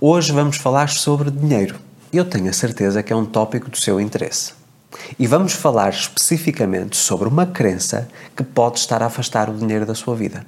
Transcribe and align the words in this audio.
Hoje 0.00 0.32
vamos 0.32 0.56
falar 0.56 0.88
sobre 0.88 1.30
dinheiro. 1.30 1.76
Eu 2.12 2.24
tenho 2.24 2.50
a 2.50 2.52
certeza 2.52 3.04
que 3.04 3.12
é 3.12 3.16
um 3.16 3.24
tópico 3.24 3.70
do 3.70 3.76
seu 3.76 4.00
interesse. 4.00 4.52
E 5.16 5.28
vamos 5.28 5.52
falar 5.52 5.90
especificamente 5.90 6.96
sobre 6.96 7.28
uma 7.28 7.46
crença 7.46 8.08
que 8.34 8.42
pode 8.42 8.80
estar 8.80 9.00
a 9.00 9.06
afastar 9.06 9.48
o 9.48 9.54
dinheiro 9.54 9.86
da 9.86 9.94
sua 9.94 10.16
vida. 10.16 10.44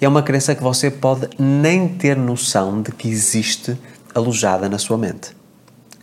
É 0.00 0.08
uma 0.08 0.22
crença 0.22 0.54
que 0.54 0.62
você 0.62 0.90
pode 0.90 1.28
nem 1.38 1.86
ter 1.86 2.16
noção 2.16 2.80
de 2.80 2.92
que 2.92 3.10
existe 3.10 3.76
alojada 4.14 4.70
na 4.70 4.78
sua 4.78 4.96
mente. 4.96 5.36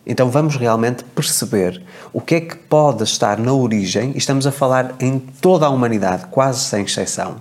Então 0.06 0.30
vamos 0.30 0.56
realmente 0.56 1.04
perceber 1.04 1.82
o 2.14 2.22
que 2.22 2.36
é 2.36 2.42
que 2.42 2.56
pode 2.56 3.04
estar 3.04 3.40
na 3.40 3.52
origem, 3.52 4.12
e 4.14 4.18
estamos 4.20 4.46
a 4.46 4.52
falar 4.52 4.96
em 5.00 5.18
toda 5.18 5.66
a 5.66 5.70
humanidade, 5.70 6.28
quase 6.28 6.60
sem 6.66 6.84
exceção, 6.84 7.38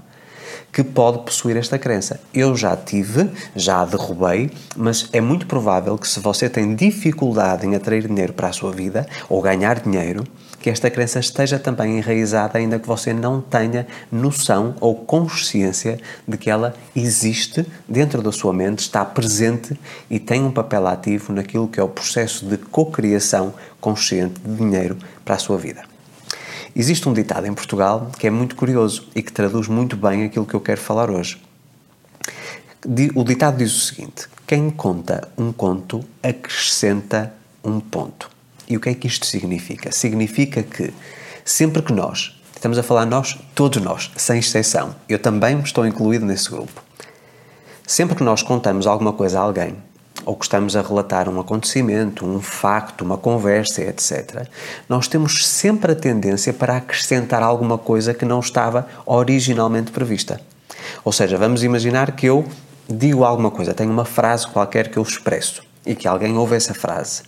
que 0.79 0.85
pode 0.85 1.19
possuir 1.25 1.57
esta 1.57 1.77
crença. 1.77 2.21
Eu 2.33 2.57
já 2.57 2.77
tive, 2.77 3.29
já 3.57 3.81
a 3.81 3.85
derrubei, 3.85 4.49
mas 4.77 5.09
é 5.13 5.21
muito 5.21 5.45
provável 5.45 5.99
que 5.99 6.07
se 6.07 6.21
você 6.21 6.49
tem 6.49 6.73
dificuldade 6.73 7.67
em 7.67 7.75
atrair 7.75 8.07
dinheiro 8.07 8.33
para 8.33 8.47
a 8.47 8.53
sua 8.53 8.71
vida 8.71 9.05
ou 9.29 9.43
ganhar 9.43 9.81
dinheiro, 9.81 10.23
que 10.61 10.71
esta 10.71 10.89
crença 10.89 11.19
esteja 11.19 11.59
também 11.59 11.99
enraizada, 11.99 12.61
ainda 12.61 12.79
que 12.79 12.87
você 12.87 13.13
não 13.13 13.41
tenha 13.41 13.89
noção 14.13 14.77
ou 14.81 14.95
consciência 14.95 15.99
de 16.29 16.39
que 16.39 16.49
ela 16.49 16.73
existe 16.95 17.67
dentro 17.89 18.23
da 18.23 18.31
sua 18.31 18.53
mente, 18.53 18.79
está 18.79 19.05
presente 19.05 19.77
e 20.09 20.21
tem 20.21 20.45
um 20.45 20.53
papel 20.53 20.87
ativo 20.87 21.33
naquilo 21.33 21.67
que 21.67 21.81
é 21.81 21.83
o 21.83 21.89
processo 21.89 22.47
de 22.47 22.57
cocriação 22.57 23.53
consciente 23.81 24.41
de 24.45 24.55
dinheiro 24.55 24.97
para 25.25 25.35
a 25.35 25.39
sua 25.39 25.59
vida. 25.59 25.88
Existe 26.75 27.09
um 27.09 27.13
ditado 27.13 27.47
em 27.47 27.55
Portugal 27.55 28.11
que 28.19 28.27
é 28.27 28.31
muito 28.31 28.55
curioso 28.57 29.09
e 29.15 29.23
que 29.23 29.33
traduz 29.33 29.69
muito 29.69 29.97
bem 29.97 30.25
aquilo 30.25 30.47
que 30.47 30.55
eu 30.55 30.61
quero 30.61 30.81
falar 30.81 31.11
hoje. 31.11 31.41
O 33.15 33.25
ditado 33.25 33.59
diz 33.59 33.75
o 33.75 33.81
seguinte: 33.81 34.29
quem 34.47 34.71
conta 34.71 35.29
um 35.37 35.53
conto 35.53 36.05
acrescenta 36.23 37.35
um 37.65 37.81
ponto. 37.81 38.31
E 38.69 38.77
o 38.77 38.81
que 38.81 38.91
é 38.91 38.95
que 38.95 39.07
isto 39.07 39.27
significa? 39.27 39.91
Significa 39.91 40.63
que 40.63 40.93
sempre 41.45 41.83
que 41.83 41.93
nós, 41.93 42.39
estamos 42.55 42.79
a 42.79 42.83
falar 42.83 43.07
nós, 43.07 43.39
todos 43.55 43.83
nós, 43.83 44.11
sem 44.17 44.39
exceção, 44.39 44.95
eu 45.09 45.19
também 45.19 45.59
estou 45.61 45.87
incluído 45.87 46.27
nesse 46.27 46.51
grupo, 46.51 46.83
sempre 47.87 48.15
que 48.15 48.23
nós 48.23 48.43
contamos 48.43 48.87
alguma 48.87 49.13
coisa 49.13 49.39
a 49.39 49.43
alguém, 49.43 49.75
ou 50.29 50.37
que 50.37 50.45
estamos 50.45 50.77
a 50.77 50.83
relatar 50.83 51.27
um 51.27 51.41
acontecimento, 51.41 52.27
um 52.27 52.39
facto, 52.39 53.01
uma 53.01 53.17
conversa, 53.17 53.81
etc., 53.81 54.47
nós 54.87 55.09
temos 55.09 55.47
sempre 55.47 55.93
a 55.93 55.95
tendência 55.95 56.53
para 56.53 56.77
acrescentar 56.77 57.43
alguma 57.43 57.79
coisa 57.79 58.13
que 58.13 58.27
não 58.27 58.39
estava 58.39 58.87
originalmente 59.07 59.91
prevista. 59.91 60.39
Ou 61.03 61.13
seja, 61.13 61.39
vamos 61.39 61.65
imaginar 61.65 62.13
que 62.13 62.27
eu 62.27 62.45
digo 62.87 63.25
alguma 63.25 63.51
coisa, 63.51 63.73
tenho 63.73 63.91
uma 63.91 64.05
frase 64.05 64.47
qualquer 64.47 64.91
que 64.91 64.99
eu 64.99 65.03
expresso 65.03 65.63
e 65.87 65.95
que 65.95 66.07
alguém 66.07 66.37
ouve 66.37 66.57
essa 66.57 66.75
frase. 66.75 67.23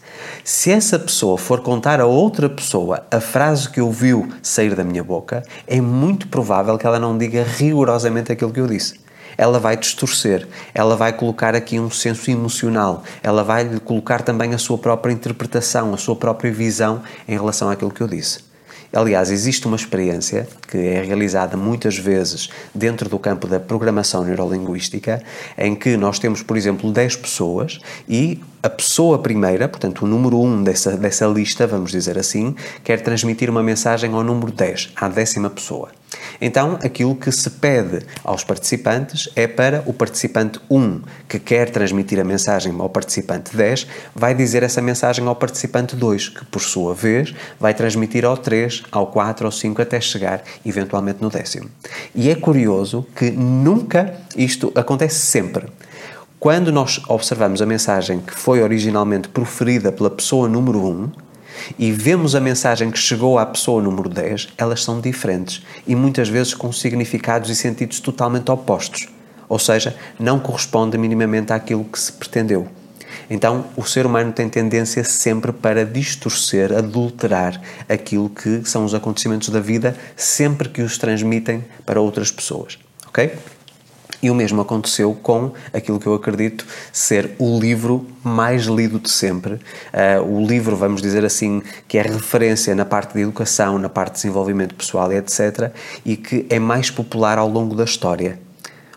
Se 0.44 0.70
essa 0.70 0.98
pessoa 0.98 1.38
for 1.38 1.62
contar 1.62 2.02
a 2.02 2.06
outra 2.06 2.50
pessoa 2.50 3.06
a 3.10 3.18
frase 3.18 3.70
que 3.70 3.80
ouviu 3.80 4.28
sair 4.42 4.74
da 4.74 4.84
minha 4.84 5.02
boca, 5.02 5.42
é 5.66 5.80
muito 5.80 6.28
provável 6.28 6.76
que 6.76 6.86
ela 6.86 6.98
não 6.98 7.16
diga 7.16 7.42
rigorosamente 7.44 8.30
aquilo 8.30 8.52
que 8.52 8.60
eu 8.60 8.66
disse. 8.66 8.99
Ela 9.40 9.58
vai 9.58 9.74
distorcer, 9.74 10.46
ela 10.74 10.94
vai 10.94 11.14
colocar 11.14 11.54
aqui 11.54 11.80
um 11.80 11.90
senso 11.90 12.30
emocional, 12.30 13.02
ela 13.22 13.42
vai 13.42 13.80
colocar 13.80 14.20
também 14.20 14.52
a 14.52 14.58
sua 14.58 14.76
própria 14.76 15.14
interpretação, 15.14 15.94
a 15.94 15.96
sua 15.96 16.14
própria 16.14 16.52
visão 16.52 17.00
em 17.26 17.32
relação 17.32 17.70
àquilo 17.70 17.90
que 17.90 18.02
eu 18.02 18.06
disse. 18.06 18.50
Aliás, 18.92 19.30
existe 19.30 19.66
uma 19.66 19.76
experiência 19.76 20.46
que 20.68 20.76
é 20.76 21.00
realizada 21.00 21.56
muitas 21.56 21.96
vezes 21.96 22.50
dentro 22.74 23.08
do 23.08 23.18
campo 23.18 23.46
da 23.46 23.58
programação 23.58 24.24
neurolinguística, 24.24 25.22
em 25.56 25.74
que 25.74 25.96
nós 25.96 26.18
temos, 26.18 26.42
por 26.42 26.54
exemplo, 26.54 26.92
10 26.92 27.16
pessoas 27.16 27.80
e 28.06 28.42
a 28.62 28.68
pessoa 28.68 29.18
primeira, 29.18 29.66
portanto, 29.68 30.04
o 30.04 30.06
número 30.06 30.38
1 30.38 30.44
um 30.44 30.62
dessa, 30.62 30.98
dessa 30.98 31.26
lista, 31.26 31.66
vamos 31.66 31.92
dizer 31.92 32.18
assim, 32.18 32.54
quer 32.84 33.00
transmitir 33.00 33.48
uma 33.48 33.62
mensagem 33.62 34.12
ao 34.12 34.22
número 34.22 34.52
10, 34.52 34.90
à 34.96 35.08
décima 35.08 35.48
pessoa. 35.48 35.88
Então, 36.40 36.78
aquilo 36.82 37.14
que 37.14 37.30
se 37.32 37.50
pede 37.50 38.04
aos 38.24 38.44
participantes 38.44 39.28
é 39.34 39.46
para 39.46 39.82
o 39.86 39.92
participante 39.92 40.60
1, 40.70 41.02
que 41.28 41.38
quer 41.38 41.70
transmitir 41.70 42.20
a 42.20 42.24
mensagem 42.24 42.74
ao 42.78 42.88
participante 42.88 43.56
10, 43.56 43.86
vai 44.14 44.34
dizer 44.34 44.62
essa 44.62 44.82
mensagem 44.82 45.26
ao 45.26 45.36
participante 45.36 45.96
2, 45.96 46.28
que 46.28 46.44
por 46.46 46.60
sua 46.60 46.94
vez 46.94 47.34
vai 47.58 47.74
transmitir 47.74 48.24
ao 48.24 48.36
3, 48.36 48.82
ao 48.90 49.06
4, 49.06 49.46
ao 49.46 49.52
5, 49.52 49.82
até 49.82 50.00
chegar 50.00 50.42
eventualmente 50.64 51.22
no 51.22 51.30
décimo. 51.30 51.70
E 52.14 52.30
é 52.30 52.34
curioso 52.34 53.06
que 53.14 53.30
nunca 53.30 54.14
isto 54.36 54.72
acontece 54.74 55.20
sempre. 55.26 55.66
Quando 56.38 56.72
nós 56.72 57.02
observamos 57.06 57.60
a 57.60 57.66
mensagem 57.66 58.18
que 58.18 58.32
foi 58.32 58.62
originalmente 58.62 59.28
proferida 59.28 59.92
pela 59.92 60.08
pessoa 60.08 60.48
número 60.48 60.86
1, 60.86 61.10
e 61.78 61.92
vemos 61.92 62.34
a 62.34 62.40
mensagem 62.40 62.90
que 62.90 62.98
chegou 62.98 63.38
à 63.38 63.46
pessoa 63.46 63.82
número 63.82 64.08
10, 64.08 64.48
elas 64.56 64.82
são 64.82 65.00
diferentes 65.00 65.62
e 65.86 65.94
muitas 65.94 66.28
vezes 66.28 66.54
com 66.54 66.72
significados 66.72 67.50
e 67.50 67.56
sentidos 67.56 68.00
totalmente 68.00 68.50
opostos, 68.50 69.08
ou 69.48 69.58
seja, 69.58 69.96
não 70.18 70.38
corresponde 70.38 70.96
minimamente 70.96 71.52
àquilo 71.52 71.84
que 71.84 71.98
se 71.98 72.12
pretendeu. 72.12 72.68
Então, 73.28 73.66
o 73.76 73.84
ser 73.84 74.06
humano 74.06 74.32
tem 74.32 74.48
tendência 74.48 75.04
sempre 75.04 75.52
para 75.52 75.84
distorcer, 75.84 76.72
adulterar 76.72 77.60
aquilo 77.88 78.28
que 78.28 78.62
são 78.64 78.84
os 78.84 78.94
acontecimentos 78.94 79.48
da 79.48 79.60
vida, 79.60 79.96
sempre 80.16 80.68
que 80.68 80.82
os 80.82 80.98
transmitem 80.98 81.64
para 81.86 82.00
outras 82.00 82.30
pessoas. 82.30 82.78
Ok? 83.06 83.32
E 84.22 84.30
o 84.30 84.34
mesmo 84.34 84.60
aconteceu 84.60 85.14
com 85.14 85.52
aquilo 85.72 85.98
que 85.98 86.06
eu 86.06 86.14
acredito 86.14 86.66
ser 86.92 87.34
o 87.38 87.58
livro 87.58 88.06
mais 88.22 88.64
lido 88.64 88.98
de 88.98 89.10
sempre. 89.10 89.54
Uh, 89.54 90.22
o 90.22 90.46
livro, 90.46 90.76
vamos 90.76 91.00
dizer 91.00 91.24
assim, 91.24 91.62
que 91.88 91.96
é 91.96 92.02
referência 92.02 92.74
na 92.74 92.84
parte 92.84 93.14
de 93.14 93.20
educação, 93.20 93.78
na 93.78 93.88
parte 93.88 94.12
de 94.12 94.16
desenvolvimento 94.22 94.74
pessoal 94.74 95.10
e 95.12 95.16
etc., 95.16 95.72
e 96.04 96.16
que 96.16 96.46
é 96.50 96.58
mais 96.58 96.90
popular 96.90 97.38
ao 97.38 97.48
longo 97.48 97.74
da 97.74 97.84
história. 97.84 98.38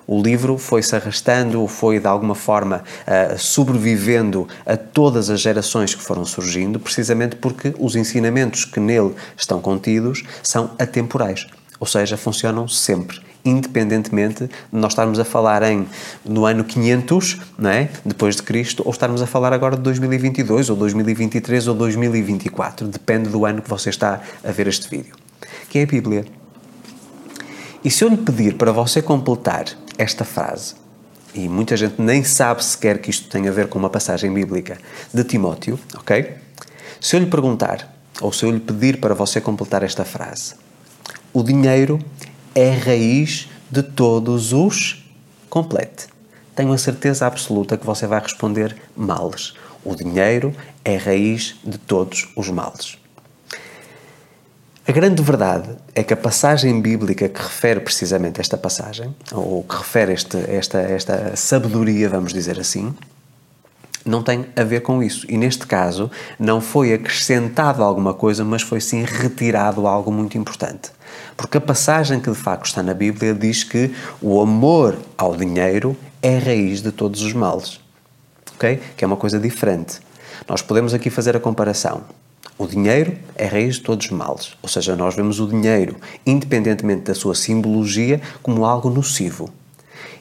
O 0.06 0.22
livro 0.22 0.58
foi-se 0.58 0.94
arrastando, 0.94 1.66
foi 1.70 1.98
de 1.98 2.08
alguma 2.08 2.36
forma 2.36 2.84
uh, 3.08 3.40
sobrevivendo 3.40 4.46
a 4.66 4.76
todas 4.76 5.30
as 5.30 5.40
gerações 5.40 5.96
que 5.96 6.02
foram 6.02 6.26
surgindo, 6.26 6.78
precisamente 6.78 7.38
porque 7.38 7.74
os 7.80 7.96
ensinamentos 7.96 8.66
que 8.66 8.82
nele 8.82 9.16
estão 9.38 9.62
contidos 9.62 10.24
são 10.42 10.72
atemporais, 10.78 11.48
ou 11.80 11.88
seja, 11.88 12.18
funcionam 12.18 12.68
sempre 12.68 13.22
independentemente 13.46 14.46
de 14.46 14.52
nós 14.72 14.94
estarmos 14.94 15.20
a 15.20 15.26
falar 15.26 15.64
em 15.64 15.88
no 16.24 16.46
ano 16.46 16.64
500, 16.64 17.42
não 17.58 17.70
é? 17.70 17.90
depois 18.06 18.36
de 18.36 18.44
Cristo, 18.44 18.84
ou 18.86 18.92
estarmos 18.92 19.22
a 19.22 19.28
falar 19.28 19.54
agora 19.54 19.76
de 19.76 19.82
2022, 19.82 20.70
ou 20.70 20.76
2023, 20.76 21.68
ou 21.68 21.76
2024, 21.76 22.88
depende 22.88 23.30
do 23.30 23.46
ano 23.46 23.62
que 23.62 23.70
você 23.70 23.90
está 23.90 24.22
a 24.44 24.52
ver 24.52 24.68
este 24.68 24.90
vídeo, 24.90 25.16
que 25.70 25.80
é 25.80 25.84
a 25.84 25.88
Bíblia. 25.88 26.26
E 27.84 27.92
se 27.92 28.04
eu 28.04 28.10
lhe 28.10 28.18
pedir 28.18 28.56
para 28.56 28.72
você 28.72 29.02
completar 29.02 29.66
esta 29.98 30.24
frase, 30.24 30.76
e 31.36 31.50
muita 31.50 31.76
gente 31.76 32.02
nem 32.02 32.24
sabe 32.24 32.64
sequer 32.64 33.00
que 33.00 33.10
isto 33.10 33.28
tem 33.28 33.48
a 33.48 33.52
ver 33.52 33.68
com 33.68 33.80
uma 33.80 33.90
passagem 33.90 34.32
bíblica 34.32 34.78
de 35.14 35.24
Timóteo, 35.24 35.80
ok? 35.96 36.36
Se 37.02 37.16
eu 37.16 37.20
lhe 37.20 37.26
perguntar, 37.26 37.94
ou 38.22 38.32
se 38.32 38.46
eu 38.46 38.52
lhe 38.52 38.60
pedir 38.60 39.00
para 39.02 39.14
você 39.14 39.42
completar 39.42 39.84
esta 39.84 40.06
frase, 40.06 40.54
o 41.34 41.44
dinheiro 41.44 42.00
é 42.56 42.72
raiz 42.72 43.50
de 43.70 43.84
todos 43.84 44.54
os. 44.54 45.04
Complete. 45.50 46.08
Tenho 46.56 46.72
a 46.72 46.78
certeza 46.78 47.26
absoluta 47.26 47.78
que 47.78 47.86
você 47.86 48.06
vai 48.06 48.20
responder 48.20 48.76
males. 48.96 49.54
O 49.84 49.96
dinheiro 49.96 50.56
é 50.86 50.96
raiz 50.96 51.56
de 51.64 51.78
todos 51.78 52.30
os 52.36 52.50
males. 52.50 52.98
A 54.86 54.92
grande 54.92 55.24
verdade 55.24 55.70
é 55.96 56.04
que 56.04 56.14
a 56.14 56.18
passagem 56.18 56.82
bíblica 56.82 57.30
que 57.30 57.42
refere 57.42 57.80
precisamente 57.80 58.42
esta 58.42 58.58
passagem, 58.58 59.16
ou 59.32 59.64
que 59.64 59.78
refere 59.78 60.12
este, 60.12 60.38
esta, 60.50 60.80
esta 60.80 61.36
sabedoria, 61.38 62.10
vamos 62.10 62.34
dizer 62.34 62.60
assim, 62.60 62.94
não 64.06 64.22
tem 64.22 64.46
a 64.56 64.64
ver 64.64 64.82
com 64.82 65.02
isso. 65.02 65.26
E 65.30 65.38
neste 65.38 65.66
caso, 65.66 66.12
não 66.38 66.60
foi 66.60 66.94
acrescentado 66.94 67.82
alguma 67.82 68.14
coisa, 68.14 68.44
mas 68.44 68.62
foi 68.62 68.82
sim 68.82 69.04
retirado 69.04 69.88
algo 69.88 70.12
muito 70.12 70.38
importante. 70.38 70.92
Porque 71.36 71.58
a 71.58 71.62
passagem 71.62 72.20
que 72.20 72.30
de 72.30 72.36
facto 72.36 72.66
está 72.66 72.84
na 72.84 72.94
Bíblia 72.94 73.34
diz 73.34 73.64
que 73.64 73.94
o 74.22 74.40
amor 74.42 74.98
ao 75.18 75.36
dinheiro 75.36 75.96
é 76.22 76.38
a 76.38 76.40
raiz 76.40 76.82
de 76.82 76.92
todos 76.92 77.22
os 77.22 77.34
males. 77.34 77.80
Ok? 78.56 78.80
Que 78.96 79.04
é 79.04 79.08
uma 79.08 79.18
coisa 79.18 79.40
diferente. 79.40 80.00
Nós 80.48 80.62
podemos 80.62 80.94
aqui 80.94 81.10
fazer 81.10 81.36
a 81.36 81.40
comparação. 81.40 82.04
O 82.58 82.68
dinheiro 82.68 83.18
é 83.36 83.46
a 83.46 83.50
raiz 83.50 83.76
de 83.76 83.82
todos 83.82 84.06
os 84.06 84.12
males. 84.12 84.56
Ou 84.62 84.70
seja, 84.70 84.96
nós 84.96 85.16
vemos 85.16 85.40
o 85.40 85.48
dinheiro, 85.48 85.98
independentemente 86.26 87.04
da 87.04 87.16
sua 87.16 87.34
simbologia, 87.34 88.22
como 88.42 88.66
algo 88.66 88.90
nocivo. 88.90 89.50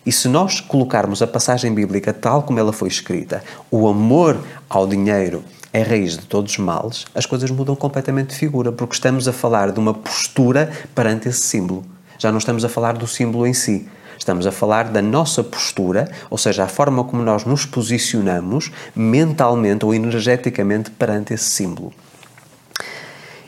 E 0.05 0.11
se 0.11 0.29
nós 0.29 0.61
colocarmos 0.61 1.23
a 1.23 1.27
passagem 1.27 1.73
bíblica 1.73 2.13
tal 2.13 2.43
como 2.43 2.59
ela 2.59 2.73
foi 2.73 2.89
escrita, 2.89 3.45
o 3.71 3.87
amor 3.87 4.41
ao 4.69 4.87
dinheiro 4.87 5.45
é 5.73 5.83
raiz 5.83 6.19
de 6.19 6.27
todos 6.27 6.53
os 6.53 6.59
males, 6.59 7.07
as 7.15 7.25
coisas 7.25 7.51
mudam 7.51 7.75
completamente 7.75 8.31
de 8.31 8.37
figura, 8.37 8.71
porque 8.71 8.95
estamos 8.95 9.27
a 9.27 9.33
falar 9.33 9.73
de 9.73 9.81
uma 9.81 9.95
postura 9.95 10.71
perante 10.95 11.29
esse 11.29 11.41
símbolo. 11.41 11.85
Já 12.19 12.31
não 12.31 12.39
estamos 12.39 12.65
a 12.65 12.69
falar 12.69 12.93
do 12.93 13.07
símbolo 13.07 13.47
em 13.47 13.55
si. 13.55 13.89
Estamos 14.19 14.47
a 14.47 14.53
falar 14.53 14.85
da 14.85 15.03
nossa 15.03 15.43
postura, 15.43 16.09
ou 16.31 16.39
seja, 16.39 16.63
a 16.63 16.69
forma 16.69 17.03
como 17.03 17.23
nós 17.23 17.45
nos 17.45 17.67
posicionamos 17.67 18.71
mentalmente 18.95 19.85
ou 19.85 19.93
energeticamente 19.93 20.91
perante 20.91 21.35
esse 21.35 21.51
símbolo. 21.51 21.93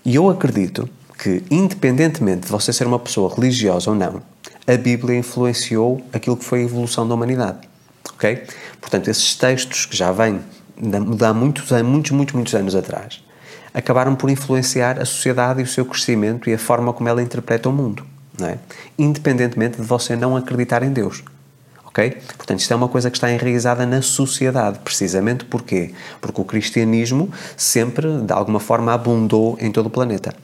E 0.04 0.16
eu 0.16 0.28
acredito 0.28 0.88
que, 1.16 1.44
independentemente 1.50 2.46
de 2.46 2.48
você 2.48 2.72
ser 2.72 2.86
uma 2.86 2.98
pessoa 2.98 3.32
religiosa 3.32 3.90
ou 3.90 3.96
não, 3.96 4.20
a 4.66 4.76
Bíblia 4.76 5.16
influenciou 5.16 6.04
aquilo 6.12 6.36
que 6.36 6.44
foi 6.44 6.60
a 6.60 6.64
evolução 6.64 7.06
da 7.06 7.14
humanidade. 7.14 7.68
Ok? 8.14 8.42
Portanto, 8.80 9.08
esses 9.08 9.36
textos 9.36 9.86
que 9.86 9.96
já 9.96 10.10
vêm 10.10 10.40
de 10.76 11.24
há 11.24 11.32
muitos, 11.32 11.70
muitos, 11.82 12.10
muitos, 12.10 12.34
muitos 12.34 12.54
anos 12.54 12.74
atrás, 12.74 13.22
acabaram 13.72 14.14
por 14.14 14.30
influenciar 14.30 15.00
a 15.00 15.04
sociedade 15.04 15.60
e 15.60 15.64
o 15.64 15.66
seu 15.66 15.84
crescimento 15.84 16.48
e 16.48 16.54
a 16.54 16.58
forma 16.58 16.92
como 16.92 17.08
ela 17.08 17.22
interpreta 17.22 17.68
o 17.68 17.72
mundo, 17.72 18.04
é? 18.40 18.58
Independentemente 18.98 19.80
de 19.80 19.86
você 19.86 20.16
não 20.16 20.36
acreditar 20.36 20.82
em 20.82 20.92
Deus. 20.92 21.22
Ok? 21.84 22.18
Portanto, 22.36 22.58
isto 22.58 22.72
é 22.72 22.76
uma 22.76 22.88
coisa 22.88 23.08
que 23.08 23.16
está 23.16 23.30
enraizada 23.30 23.86
na 23.86 24.02
sociedade, 24.02 24.80
precisamente 24.80 25.44
porquê? 25.44 25.92
Porque 26.20 26.40
o 26.40 26.44
cristianismo 26.44 27.30
sempre, 27.56 28.20
de 28.20 28.32
alguma 28.32 28.58
forma, 28.58 28.92
abundou 28.92 29.56
em 29.60 29.70
todo 29.70 29.86
o 29.86 29.90
planeta 29.90 30.34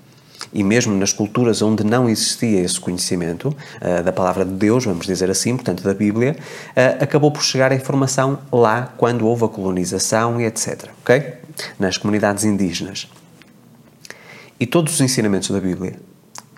e 0.53 0.63
mesmo 0.65 0.95
nas 0.95 1.13
culturas 1.13 1.63
onde 1.63 1.85
não 1.85 2.09
existia 2.09 2.61
esse 2.61 2.79
conhecimento 2.81 3.49
uh, 3.49 4.03
da 4.03 4.13
palavra 4.13 4.45
de 4.45 4.53
Deus, 4.53 4.85
vamos 4.85 5.07
dizer 5.07 5.31
assim, 5.31 5.55
portanto 5.55 5.83
da 5.83 5.95
Bíblia, 5.95 6.37
uh, 6.71 7.03
acabou 7.03 7.31
por 7.31 7.43
chegar 7.43 7.73
a 7.73 7.75
informação 7.75 8.39
lá 8.53 8.93
quando 8.97 9.27
houve 9.27 9.45
a 9.45 9.49
colonização 9.49 10.41
e 10.41 10.45
etc. 10.45 10.89
Ok? 11.03 11.35
Nas 11.79 11.97
comunidades 11.97 12.45
indígenas. 12.45 13.09
E 14.59 14.67
todos 14.67 14.95
os 14.95 15.01
ensinamentos 15.01 15.51
da 15.51 15.61
Bíblia 15.61 15.95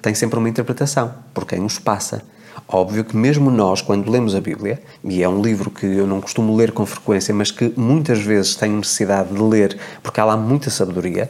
têm 0.00 0.15
sempre 0.15 0.39
uma 0.39 0.49
interpretação, 0.49 1.15
por 1.33 1.47
quem 1.47 1.65
os 1.65 1.79
passa. 1.79 2.23
Óbvio 2.67 3.05
que 3.05 3.17
mesmo 3.17 3.50
nós, 3.50 3.81
quando 3.81 4.11
lemos 4.11 4.35
a 4.35 4.41
Bíblia, 4.41 4.83
e 5.05 5.23
é 5.23 5.29
um 5.29 5.43
livro 5.43 5.71
que 5.71 5.87
eu 5.87 6.06
não 6.06 6.21
costumo 6.21 6.56
ler 6.56 6.73
com 6.73 6.85
frequência, 6.85 7.35
mas 7.35 7.50
que 7.50 7.73
muitas 7.77 8.21
vezes 8.21 8.56
tenho 8.56 8.77
necessidade 8.77 9.33
de 9.33 9.41
ler 9.41 9.79
porque 10.03 10.21
há 10.21 10.25
lá 10.25 10.37
muita 10.37 10.71
sabedoria, 10.71 11.29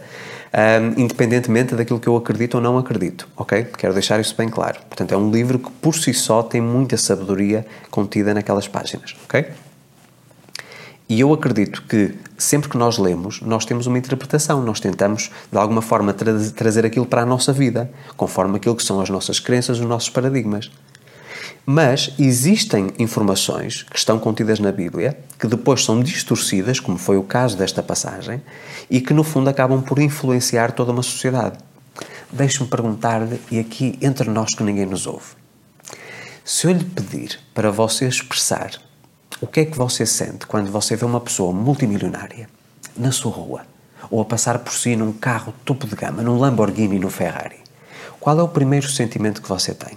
um, 0.52 1.00
independentemente 1.00 1.74
daquilo 1.74 1.98
que 1.98 2.08
eu 2.08 2.16
acredito 2.16 2.56
ou 2.56 2.60
não 2.60 2.76
acredito, 2.76 3.26
ok? 3.36 3.66
Quero 3.76 3.94
deixar 3.94 4.20
isso 4.20 4.34
bem 4.36 4.48
claro. 4.48 4.78
Portanto, 4.88 5.12
é 5.12 5.16
um 5.16 5.30
livro 5.30 5.58
que 5.58 5.70
por 5.70 5.94
si 5.94 6.12
só 6.12 6.42
tem 6.42 6.60
muita 6.60 6.96
sabedoria 6.96 7.66
contida 7.90 8.34
naquelas 8.34 8.68
páginas, 8.68 9.16
ok? 9.24 9.46
E 11.08 11.20
eu 11.20 11.32
acredito 11.32 11.82
que 11.82 12.14
sempre 12.38 12.70
que 12.70 12.76
nós 12.76 12.96
lemos, 12.96 13.40
nós 13.42 13.64
temos 13.64 13.86
uma 13.86 13.98
interpretação, 13.98 14.62
nós 14.62 14.80
tentamos 14.80 15.30
de 15.50 15.58
alguma 15.58 15.82
forma 15.82 16.12
tra 16.12 16.32
trazer 16.54 16.86
aquilo 16.86 17.04
para 17.04 17.22
a 17.22 17.26
nossa 17.26 17.52
vida, 17.52 17.90
conforme 18.16 18.56
aquilo 18.56 18.76
que 18.76 18.82
são 18.82 19.00
as 19.00 19.10
nossas 19.10 19.38
crenças, 19.38 19.78
os 19.78 19.86
nossos 19.86 20.08
paradigmas. 20.08 20.70
Mas 21.64 22.12
existem 22.18 22.90
informações 22.98 23.84
que 23.84 23.96
estão 23.96 24.18
contidas 24.18 24.58
na 24.58 24.72
Bíblia 24.72 25.16
que 25.38 25.46
depois 25.46 25.84
são 25.84 26.00
distorcidas, 26.00 26.80
como 26.80 26.98
foi 26.98 27.16
o 27.16 27.22
caso 27.22 27.56
desta 27.56 27.82
passagem, 27.82 28.42
e 28.90 29.00
que 29.00 29.14
no 29.14 29.22
fundo 29.22 29.48
acabam 29.48 29.80
por 29.80 30.00
influenciar 30.00 30.72
toda 30.72 30.92
uma 30.92 31.02
sociedade. 31.02 31.58
Deixe-me 32.32 32.68
perguntar-lhe, 32.68 33.40
e 33.50 33.60
aqui 33.60 33.98
entre 34.02 34.28
nós 34.28 34.54
que 34.54 34.62
ninguém 34.62 34.86
nos 34.86 35.06
ouve: 35.06 35.34
se 36.44 36.66
eu 36.66 36.72
lhe 36.72 36.84
pedir 36.84 37.38
para 37.54 37.70
você 37.70 38.08
expressar 38.08 38.72
o 39.40 39.46
que 39.46 39.60
é 39.60 39.64
que 39.64 39.76
você 39.76 40.04
sente 40.04 40.46
quando 40.46 40.70
você 40.70 40.96
vê 40.96 41.04
uma 41.04 41.20
pessoa 41.20 41.52
multimilionária 41.52 42.48
na 42.96 43.12
sua 43.12 43.32
rua 43.32 43.62
ou 44.10 44.20
a 44.20 44.24
passar 44.24 44.58
por 44.58 44.72
si 44.72 44.96
num 44.96 45.12
carro 45.12 45.54
topo 45.64 45.86
de 45.86 45.94
gama, 45.94 46.22
num 46.22 46.38
Lamborghini, 46.38 46.98
no 46.98 47.10
Ferrari, 47.10 47.60
qual 48.18 48.38
é 48.38 48.42
o 48.42 48.48
primeiro 48.48 48.88
sentimento 48.88 49.40
que 49.40 49.48
você 49.48 49.74
tem? 49.74 49.96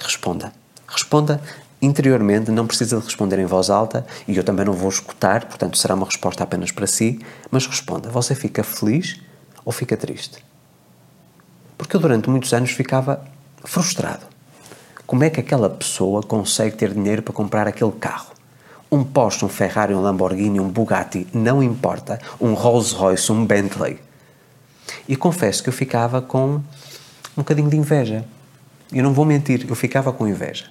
Responda. 0.00 0.52
Responda 0.88 1.40
interiormente, 1.80 2.50
não 2.50 2.66
precisa 2.66 2.98
de 2.98 3.04
responder 3.04 3.38
em 3.38 3.46
voz 3.46 3.70
alta 3.70 4.06
e 4.28 4.36
eu 4.36 4.44
também 4.44 4.66
não 4.66 4.72
vou 4.72 4.88
escutar, 4.88 5.46
portanto 5.46 5.78
será 5.78 5.94
uma 5.94 6.04
resposta 6.04 6.44
apenas 6.44 6.70
para 6.70 6.86
si, 6.86 7.20
mas 7.50 7.66
responda. 7.66 8.10
Você 8.10 8.34
fica 8.34 8.62
feliz 8.62 9.20
ou 9.64 9.72
fica 9.72 9.96
triste? 9.96 10.44
Porque 11.78 11.96
eu 11.96 12.00
durante 12.00 12.28
muitos 12.28 12.52
anos 12.52 12.70
ficava 12.72 13.24
frustrado. 13.64 14.26
Como 15.06 15.24
é 15.24 15.30
que 15.30 15.40
aquela 15.40 15.68
pessoa 15.70 16.22
consegue 16.22 16.76
ter 16.76 16.92
dinheiro 16.92 17.22
para 17.22 17.32
comprar 17.32 17.66
aquele 17.66 17.92
carro? 17.92 18.32
Um 18.92 19.02
Porsche, 19.02 19.44
um 19.44 19.48
Ferrari, 19.48 19.94
um 19.94 20.00
Lamborghini, 20.00 20.60
um 20.60 20.68
Bugatti, 20.68 21.26
não 21.32 21.62
importa, 21.62 22.20
um 22.40 22.54
Rolls 22.54 22.94
Royce, 22.94 23.32
um 23.32 23.46
Bentley. 23.46 23.98
E 25.08 25.16
confesso 25.16 25.62
que 25.62 25.68
eu 25.68 25.72
ficava 25.72 26.20
com 26.20 26.56
um 26.56 26.62
bocadinho 27.38 27.70
de 27.70 27.76
inveja. 27.76 28.24
Eu 28.92 29.02
não 29.02 29.12
vou 29.12 29.24
mentir, 29.24 29.64
eu 29.68 29.74
ficava 29.74 30.12
com 30.12 30.26
inveja. 30.26 30.66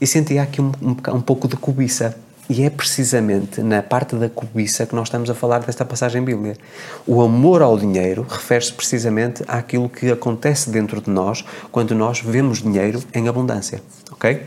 E 0.00 0.06
sentia 0.06 0.42
aqui 0.42 0.60
um, 0.60 0.72
um, 0.82 1.16
um 1.16 1.20
pouco 1.20 1.46
de 1.46 1.56
cobiça. 1.56 2.16
E 2.48 2.62
é 2.62 2.68
precisamente 2.68 3.62
na 3.62 3.82
parte 3.82 4.16
da 4.16 4.28
cobiça 4.28 4.84
que 4.84 4.94
nós 4.94 5.08
estamos 5.08 5.30
a 5.30 5.34
falar 5.34 5.60
desta 5.60 5.84
passagem 5.84 6.22
bíblica. 6.22 6.60
O 7.06 7.22
amor 7.22 7.62
ao 7.62 7.78
dinheiro 7.78 8.26
refere-se 8.28 8.72
precisamente 8.72 9.42
àquilo 9.48 9.88
que 9.88 10.10
acontece 10.10 10.68
dentro 10.68 11.00
de 11.00 11.08
nós 11.08 11.42
quando 11.72 11.94
nós 11.94 12.20
vemos 12.20 12.60
dinheiro 12.60 13.02
em 13.14 13.28
abundância. 13.28 13.82
Ok? 14.12 14.46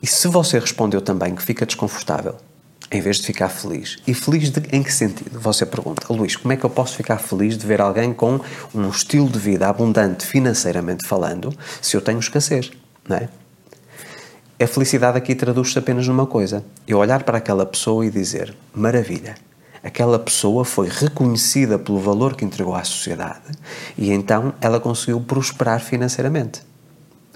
E 0.00 0.06
se 0.06 0.28
você 0.28 0.58
respondeu 0.58 1.00
também 1.00 1.34
que 1.34 1.42
fica 1.42 1.66
desconfortável, 1.66 2.36
em 2.92 3.00
vez 3.00 3.16
de 3.16 3.26
ficar 3.26 3.48
feliz. 3.48 3.98
E 4.06 4.12
feliz 4.12 4.50
de, 4.50 4.62
em 4.70 4.82
que 4.82 4.92
sentido? 4.92 5.40
Você 5.40 5.64
pergunta, 5.64 6.06
Luís, 6.12 6.36
como 6.36 6.52
é 6.52 6.56
que 6.56 6.64
eu 6.64 6.70
posso 6.70 6.94
ficar 6.94 7.16
feliz 7.16 7.56
de 7.56 7.66
ver 7.66 7.80
alguém 7.80 8.12
com 8.12 8.38
um 8.74 8.88
estilo 8.90 9.28
de 9.28 9.38
vida 9.38 9.66
abundante 9.66 10.26
financeiramente 10.26 11.08
falando 11.08 11.52
se 11.80 11.96
eu 11.96 12.02
tenho 12.02 12.18
escassez? 12.18 12.70
Não 13.08 13.16
é? 13.16 13.28
A 14.62 14.66
felicidade 14.66 15.16
aqui 15.16 15.34
traduz-se 15.34 15.76
apenas 15.78 16.06
numa 16.06 16.26
coisa: 16.26 16.62
eu 16.86 16.98
olhar 16.98 17.22
para 17.22 17.38
aquela 17.38 17.64
pessoa 17.64 18.04
e 18.04 18.10
dizer, 18.10 18.54
maravilha, 18.74 19.36
aquela 19.82 20.18
pessoa 20.18 20.64
foi 20.64 20.88
reconhecida 20.88 21.78
pelo 21.78 21.98
valor 21.98 22.36
que 22.36 22.44
entregou 22.44 22.74
à 22.74 22.84
sociedade 22.84 23.52
e 23.96 24.12
então 24.12 24.52
ela 24.60 24.78
conseguiu 24.78 25.20
prosperar 25.20 25.80
financeiramente. 25.80 26.62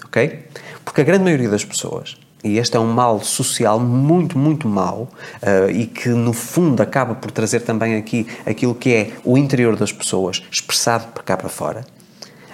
Ok? 0.05 0.45
Porque 0.85 1.01
a 1.01 1.03
grande 1.03 1.23
maioria 1.23 1.49
das 1.49 1.65
pessoas 1.65 2.15
e 2.47 2.57
este 2.57 2.77
é 2.77 2.79
um 2.79 2.91
mal 2.91 3.21
social 3.21 3.79
muito, 3.79 4.37
muito 4.37 4.67
mau 4.67 5.09
uh, 5.41 5.69
e 5.69 5.85
que, 5.85 6.09
no 6.09 6.33
fundo, 6.33 6.81
acaba 6.81 7.13
por 7.13 7.29
trazer 7.29 7.59
também 7.61 7.95
aqui 7.95 8.25
aquilo 8.45 8.73
que 8.73 8.93
é 8.93 9.11
o 9.23 9.37
interior 9.37 9.75
das 9.75 9.91
pessoas 9.91 10.41
expressado 10.49 11.07
para 11.13 11.23
cá 11.23 11.35
para 11.37 11.49
fora. 11.49 11.85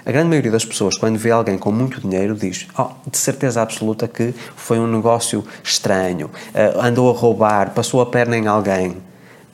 A 0.04 0.12
grande 0.12 0.28
maioria 0.28 0.50
das 0.50 0.64
pessoas, 0.64 0.98
quando 0.98 1.16
vê 1.16 1.30
alguém 1.30 1.56
com 1.56 1.72
muito 1.72 2.00
dinheiro, 2.00 2.34
diz: 2.34 2.66
oh, 2.78 2.88
de 3.10 3.16
certeza 3.16 3.62
absoluta 3.62 4.06
que 4.06 4.34
foi 4.56 4.78
um 4.78 4.86
negócio 4.86 5.44
estranho, 5.62 6.26
uh, 6.26 6.80
andou 6.80 7.08
a 7.08 7.16
roubar, 7.16 7.70
passou 7.70 8.00
a 8.00 8.06
perna 8.06 8.36
em 8.36 8.46
alguém. 8.46 8.96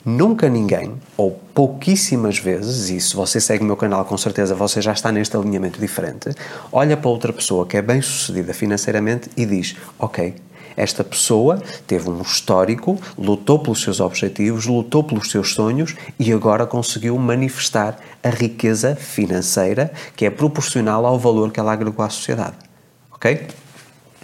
Nunca 0.03 0.49
ninguém, 0.49 0.95
ou 1.15 1.39
pouquíssimas 1.53 2.39
vezes, 2.39 2.89
e 2.89 2.99
se 2.99 3.15
você 3.15 3.39
segue 3.39 3.63
o 3.63 3.67
meu 3.67 3.77
canal, 3.77 4.03
com 4.03 4.17
certeza 4.17 4.55
você 4.55 4.81
já 4.81 4.93
está 4.93 5.11
neste 5.11 5.37
alinhamento 5.37 5.79
diferente, 5.79 6.31
olha 6.71 6.97
para 6.97 7.09
outra 7.09 7.31
pessoa 7.31 7.67
que 7.67 7.77
é 7.77 7.83
bem 7.83 8.01
sucedida 8.01 8.51
financeiramente 8.51 9.29
e 9.37 9.45
diz: 9.45 9.75
Ok, 9.99 10.33
esta 10.75 11.03
pessoa 11.03 11.61
teve 11.85 12.09
um 12.09 12.21
histórico, 12.21 12.99
lutou 13.15 13.59
pelos 13.59 13.81
seus 13.83 13.99
objetivos, 13.99 14.65
lutou 14.65 15.03
pelos 15.03 15.29
seus 15.29 15.53
sonhos 15.53 15.95
e 16.17 16.33
agora 16.33 16.65
conseguiu 16.65 17.15
manifestar 17.19 17.99
a 18.23 18.29
riqueza 18.29 18.95
financeira 18.95 19.91
que 20.15 20.25
é 20.25 20.31
proporcional 20.31 21.05
ao 21.05 21.19
valor 21.19 21.51
que 21.51 21.59
ela 21.59 21.73
agregou 21.73 22.03
à 22.03 22.09
sociedade. 22.09 22.55
Ok? 23.11 23.47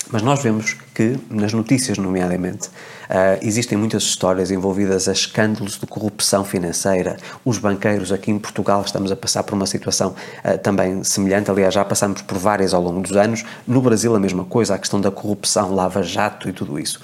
Mas 0.09 0.21
nós 0.21 0.41
vemos 0.41 0.75
que, 0.97 1.15
nas 1.29 1.53
notícias, 1.53 1.99
nomeadamente, 1.99 2.69
Uh, 3.07 3.39
existem 3.41 3.77
muitas 3.77 4.03
histórias 4.03 4.51
envolvidas 4.51 5.07
a 5.07 5.13
escândalos 5.13 5.79
de 5.79 5.87
corrupção 5.87 6.43
financeira. 6.43 7.15
Os 7.45 7.57
banqueiros 7.57 8.11
aqui 8.11 8.31
em 8.31 8.37
Portugal 8.37 8.81
estamos 8.85 9.09
a 9.13 9.15
passar 9.15 9.43
por 9.43 9.55
uma 9.55 9.65
situação 9.65 10.13
uh, 10.43 10.57
também 10.57 11.05
semelhante. 11.05 11.49
Aliás, 11.49 11.73
já 11.73 11.85
passamos 11.85 12.21
por 12.21 12.37
várias 12.37 12.73
ao 12.73 12.81
longo 12.81 12.99
dos 12.99 13.15
anos. 13.15 13.45
No 13.65 13.81
Brasil, 13.81 14.13
a 14.13 14.19
mesma 14.19 14.43
coisa, 14.43 14.75
a 14.75 14.77
questão 14.77 14.99
da 14.99 15.09
corrupção, 15.09 15.73
lava-jato 15.73 16.49
e 16.49 16.51
tudo 16.51 16.77
isso. 16.77 16.99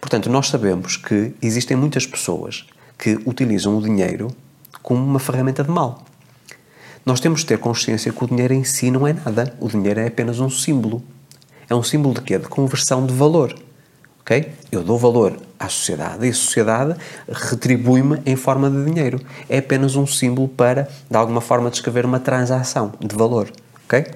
Portanto, 0.00 0.28
nós 0.28 0.48
sabemos 0.48 0.96
que 0.96 1.32
existem 1.40 1.76
muitas 1.76 2.04
pessoas 2.04 2.66
que 2.98 3.16
utilizam 3.24 3.78
o 3.78 3.80
dinheiro 3.80 4.34
como 4.82 5.04
uma 5.04 5.20
ferramenta 5.20 5.62
de 5.62 5.70
mal. 5.70 6.04
Nós 7.06 7.20
temos 7.20 7.42
de 7.42 7.46
ter 7.46 7.58
consciência 7.58 8.12
que 8.12 8.24
o 8.24 8.26
dinheiro 8.26 8.54
em 8.54 8.64
si 8.64 8.90
não 8.90 9.06
é 9.06 9.12
nada. 9.12 9.54
O 9.60 9.68
dinheiro 9.68 10.00
é 10.00 10.08
apenas 10.08 10.40
um 10.40 10.50
símbolo. 10.50 11.00
É 11.68 11.74
um 11.74 11.82
símbolo 11.82 12.14
de 12.14 12.22
quê? 12.22 12.38
De 12.38 12.48
conversão 12.48 13.06
de 13.06 13.12
valor 13.12 13.54
ok? 14.24 14.52
Eu 14.72 14.82
dou 14.82 14.98
valor 14.98 15.36
à 15.58 15.68
sociedade 15.68 16.26
e 16.26 16.30
a 16.30 16.34
sociedade 16.34 16.96
retribui-me 17.28 18.20
em 18.24 18.34
forma 18.34 18.70
de 18.70 18.84
dinheiro. 18.84 19.20
É 19.48 19.58
apenas 19.58 19.94
um 19.94 20.06
símbolo 20.06 20.48
para, 20.48 20.88
de 21.08 21.16
alguma 21.16 21.42
forma, 21.42 21.70
descrever 21.70 22.06
uma 22.06 22.18
transação 22.18 22.94
de 22.98 23.14
valor, 23.14 23.50
ok? 23.84 24.06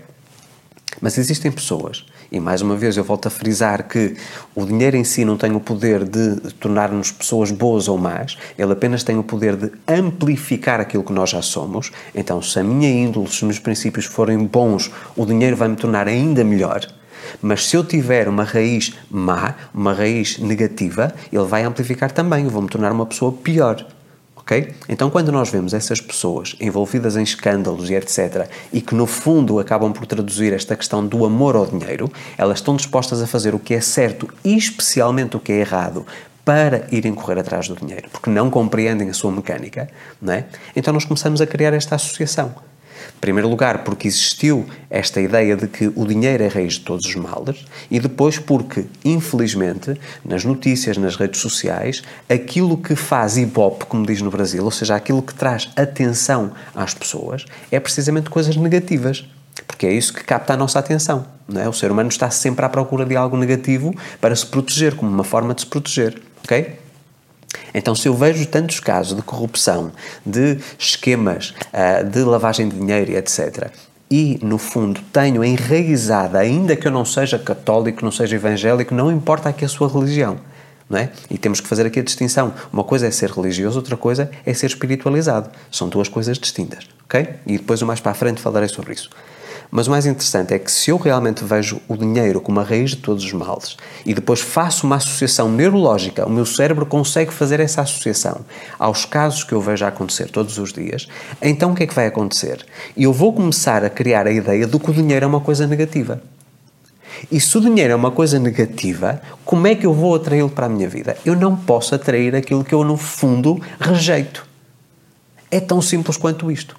Mas 1.00 1.17
existem 1.17 1.52
pessoas, 1.52 2.07
e 2.33 2.40
mais 2.40 2.61
uma 2.61 2.75
vez 2.75 2.97
eu 2.97 3.05
volto 3.05 3.26
a 3.26 3.31
frisar 3.31 3.87
que 3.87 4.17
o 4.52 4.64
dinheiro 4.64 4.97
em 4.97 5.05
si 5.05 5.25
não 5.25 5.37
tem 5.37 5.55
o 5.55 5.61
poder 5.61 6.02
de 6.05 6.37
tornar-nos 6.55 7.12
pessoas 7.12 7.52
boas 7.52 7.87
ou 7.87 7.97
más, 7.97 8.37
ele 8.59 8.73
apenas 8.73 9.05
tem 9.05 9.17
o 9.17 9.23
poder 9.23 9.55
de 9.55 9.71
amplificar 9.87 10.81
aquilo 10.81 11.05
que 11.05 11.12
nós 11.12 11.31
já 11.31 11.43
somos. 11.43 11.93
Então, 12.12 12.43
se 12.43 12.59
a 12.59 12.64
minha 12.64 12.90
índole, 12.90 13.28
se 13.28 13.37
os 13.37 13.43
meus 13.43 13.59
princípios 13.61 14.07
forem 14.07 14.38
bons, 14.38 14.90
o 15.14 15.25
dinheiro 15.25 15.55
vai 15.55 15.69
me 15.69 15.76
tornar 15.76 16.09
ainda 16.09 16.43
melhor. 16.43 16.85
Mas 17.41 17.67
se 17.67 17.77
eu 17.77 17.85
tiver 17.85 18.29
uma 18.29 18.45
raiz 18.45 18.95
má, 19.11 19.55
uma 19.75 19.93
raiz 19.93 20.39
negativa, 20.39 21.13
ele 21.33 21.45
vai 21.45 21.65
amplificar 21.65 22.11
também. 22.11 22.45
Eu 22.45 22.51
vou 22.51 22.63
me 22.63 22.69
tornar 22.69 22.93
uma 22.93 23.07
pessoa 23.07 23.33
pior. 23.33 23.87
Ok? 24.37 24.73
Então, 24.89 25.11
quando 25.11 25.31
nós 25.31 25.51
vemos 25.51 25.75
essas 25.75 26.01
pessoas 26.01 26.57
envolvidas 26.59 27.17
em 27.17 27.23
escândalos 27.23 27.91
e 27.91 27.95
etc., 27.95 28.49
e 28.73 28.81
que 28.81 28.95
no 28.95 29.07
fundo 29.07 29.59
acabam 29.59 29.93
por 29.93 30.07
traduzir 30.07 30.55
esta 30.55 30.75
questão 30.75 31.07
do 31.07 31.27
amor 31.27 31.55
ao 31.55 31.67
dinheiro, 31.67 32.11
elas 32.39 32.59
estão 32.59 32.75
dispostas 32.75 33.21
a 33.21 33.27
fazer 33.27 33.55
o 33.55 33.59
que 33.59 33.75
é 33.75 33.81
certo 33.83 34.27
e 34.43 34.57
especialmente 34.57 35.37
o 35.37 35.41
que 35.41 35.53
é 35.53 35.61
errado 35.61 36.07
para 36.47 36.87
irem 36.91 37.13
correr 37.13 37.39
atrás 37.39 37.69
do 37.69 37.77
dinheiro, 37.77 38.09
porque 38.11 38.31
não 38.31 38.49
compreendem 38.49 39.11
a 39.11 39.13
sua 39.13 39.31
mecânica, 39.31 39.87
não 40.19 40.33
é? 40.33 40.47
Então 40.75 40.95
nós 40.95 41.05
começamos 41.05 41.43
a 41.43 41.47
criar 41.47 41.75
esta 41.75 41.97
associação. 41.97 42.55
Em 43.17 43.21
primeiro 43.21 43.49
lugar, 43.49 43.85
porque 43.85 44.09
existiu 44.09 44.67
esta 44.90 45.21
ideia 45.21 45.57
de 45.57 45.67
que 45.67 45.90
o 45.95 46.07
dinheiro 46.07 46.43
é 46.43 46.47
a 46.47 46.50
raiz 46.50 46.75
de 46.75 46.81
todos 46.81 47.07
os 47.07 47.14
males, 47.14 47.64
e 47.90 47.99
depois 47.99 48.38
porque, 48.38 48.87
infelizmente, 49.05 49.99
nas 50.25 50.45
notícias, 50.45 50.97
nas 50.97 51.17
redes 51.17 51.40
sociais, 51.40 52.02
aquilo 52.28 52.76
que 52.76 52.95
faz 52.95 53.37
ibope, 53.37 53.87
como 53.87 54.07
diz 54.07 54.21
no 54.21 54.31
Brasil, 54.31 54.64
ou 54.64 54.71
seja, 54.71 54.95
aquilo 54.95 55.23
que 55.23 55.35
traz 55.35 55.71
atenção 55.76 56.52
às 56.75 56.95
pessoas, 56.95 57.45
é 57.71 57.78
precisamente 57.78 58.31
coisas 58.31 58.57
negativas. 58.57 59.26
Porque 59.67 59.87
é 59.87 59.93
isso 59.93 60.12
que 60.12 60.25
capta 60.25 60.55
a 60.55 60.57
nossa 60.57 60.78
atenção. 60.78 61.26
Não 61.47 61.61
é? 61.61 61.69
O 61.69 61.73
ser 61.73 61.90
humano 61.90 62.09
está 62.09 62.31
sempre 62.31 62.64
à 62.64 62.69
procura 62.69 63.05
de 63.05 63.17
algo 63.17 63.37
negativo 63.37 63.95
para 64.21 64.35
se 64.35 64.47
proteger, 64.47 64.95
como 64.95 65.11
uma 65.11 65.25
forma 65.25 65.55
de 65.55 65.62
se 65.62 65.67
proteger. 65.67 66.21
Ok? 66.45 66.78
Então, 67.73 67.95
se 67.95 68.09
eu 68.09 68.14
vejo 68.14 68.47
tantos 68.47 68.81
casos 68.81 69.17
de 69.17 69.23
corrupção, 69.23 69.93
de 70.25 70.59
esquemas, 70.78 71.55
uh, 71.73 72.05
de 72.05 72.21
lavagem 72.21 72.69
de 72.69 72.76
dinheiro, 72.76 73.12
etc., 73.12 73.71
e, 74.11 74.38
no 74.43 74.57
fundo, 74.57 75.00
tenho 75.12 75.45
enraizada, 75.45 76.38
ainda 76.38 76.75
que 76.75 76.87
eu 76.87 76.93
não 76.93 77.05
seja 77.05 77.38
católico, 77.38 78.02
não 78.05 78.11
seja 78.11 78.37
evangélico, 78.37 78.95
não 78.95 79.12
importa 79.12 79.50
aqui 79.50 79.64
a 79.64 79.69
sua 79.69 79.87
religião, 79.87 80.38
não 80.88 80.99
é? 80.99 81.11
E 81.31 81.37
temos 81.37 81.61
que 81.61 81.69
fazer 81.69 81.85
aqui 81.85 82.00
a 82.00 82.02
distinção. 82.02 82.55
Uma 82.73 82.85
coisa 82.85 83.07
é 83.07 83.11
ser 83.11 83.31
religioso, 83.31 83.78
outra 83.78 83.99
coisa 83.99 84.31
é 84.47 84.55
ser 84.55 84.67
espiritualizado. 84.67 85.50
São 85.71 85.90
duas 85.90 86.09
coisas 86.09 86.38
distintas, 86.38 86.88
ok? 87.05 87.28
E 87.47 87.59
depois, 87.59 87.83
mais 87.83 88.00
para 88.00 88.12
a 88.12 88.14
frente, 88.14 88.40
falarei 88.40 88.69
sobre 88.69 88.95
isso. 88.95 89.11
Mas 89.71 89.87
o 89.87 89.91
mais 89.91 90.07
interessante 90.07 90.55
é 90.55 90.59
que 90.59 90.73
se 90.73 90.91
eu 90.91 90.97
realmente 90.97 91.45
vejo 91.45 91.81
o 91.87 91.97
dinheiro 91.97 92.41
como 92.41 92.59
a 92.59 92.63
raiz 92.63 92.91
de 92.91 92.97
todos 92.97 93.23
os 93.23 93.33
males 93.33 93.77
e 94.07 94.15
depois 94.15 94.41
faço 94.41 94.87
uma 94.87 94.97
associação 94.97 95.51
neurológica, 95.51 96.27
o 96.27 96.31
meu 96.31 96.47
cérebro 96.47 96.87
consegue 96.87 97.33
fazer 97.33 97.61
essa 97.61 97.83
associação 97.83 98.41
aos 98.79 99.05
casos 99.05 99.45
que 99.45 99.53
eu 99.53 99.61
vejo 99.61 99.85
acontecer 99.85 100.31
todos 100.31 100.57
os 100.59 100.73
dias, 100.73 101.07
então 101.43 101.73
o 101.73 101.75
que 101.75 101.83
é 101.83 101.87
que 101.87 101.95
vai 101.95 102.07
acontecer? 102.07 102.65
Eu 102.97 103.13
vou 103.13 103.33
começar 103.33 103.85
a 103.85 103.91
criar 103.91 104.27
a 104.27 104.33
ideia 104.33 104.67
de 104.67 104.79
que 104.79 104.91
o 104.91 104.95
dinheiro 104.95 105.25
é 105.25 105.29
uma 105.29 105.41
coisa 105.41 105.67
negativa. 105.67 106.23
E 107.31 107.41
se 107.41 107.59
o 107.59 107.61
dinheiro 107.61 107.93
é 107.93 107.97
uma 107.97 108.11
coisa 108.11 108.39
negativa, 108.39 109.21
como 109.45 109.67
é 109.67 109.75
que 109.75 109.85
eu 109.85 109.93
vou 109.93 110.15
atraí-lo 110.15 110.49
para 110.49 110.67
a 110.67 110.69
minha 110.69 110.89
vida? 110.89 111.17
Eu 111.25 111.35
não 111.35 111.57
posso 111.57 111.95
atrair 111.95 112.35
aquilo 112.35 112.65
que 112.65 112.75
eu, 112.75 112.85
no 112.85 112.97
fundo, 112.97 113.61
rejeito. 113.81 114.47
É 115.51 115.59
tão 115.61 115.83
simples 115.83 116.17
quanto 116.17 116.51
isto. 116.51 116.77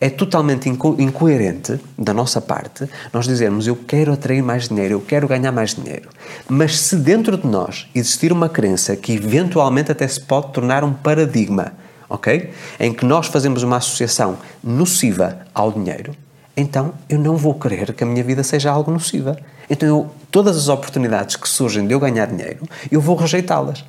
É 0.00 0.10
totalmente 0.10 0.68
inco 0.68 0.96
incoerente 0.98 1.80
da 1.96 2.12
nossa 2.12 2.40
parte 2.40 2.88
nós 3.12 3.26
dizermos 3.26 3.66
eu 3.66 3.74
quero 3.74 4.12
atrair 4.12 4.42
mais 4.42 4.68
dinheiro, 4.68 4.94
eu 4.94 5.00
quero 5.00 5.26
ganhar 5.26 5.50
mais 5.50 5.74
dinheiro. 5.74 6.08
Mas 6.48 6.78
se 6.78 6.96
dentro 6.96 7.36
de 7.36 7.46
nós 7.46 7.88
existir 7.94 8.32
uma 8.32 8.48
crença 8.48 8.94
que 8.96 9.12
eventualmente 9.12 9.90
até 9.90 10.06
se 10.06 10.20
pode 10.20 10.52
tornar 10.52 10.84
um 10.84 10.92
paradigma, 10.92 11.72
ok? 12.08 12.50
Em 12.78 12.92
que 12.92 13.04
nós 13.04 13.26
fazemos 13.26 13.62
uma 13.62 13.78
associação 13.78 14.38
nociva 14.62 15.40
ao 15.54 15.72
dinheiro, 15.72 16.14
então 16.56 16.92
eu 17.08 17.18
não 17.18 17.36
vou 17.36 17.54
querer 17.54 17.92
que 17.94 18.04
a 18.04 18.06
minha 18.06 18.22
vida 18.22 18.42
seja 18.42 18.70
algo 18.70 18.90
nociva. 18.90 19.38
Então 19.70 19.88
eu, 19.88 20.10
todas 20.30 20.56
as 20.56 20.68
oportunidades 20.68 21.36
que 21.36 21.48
surgem 21.48 21.86
de 21.86 21.94
eu 21.94 22.00
ganhar 22.00 22.26
dinheiro, 22.26 22.68
eu 22.90 23.00
vou 23.00 23.16
rejeitá-las. 23.16 23.84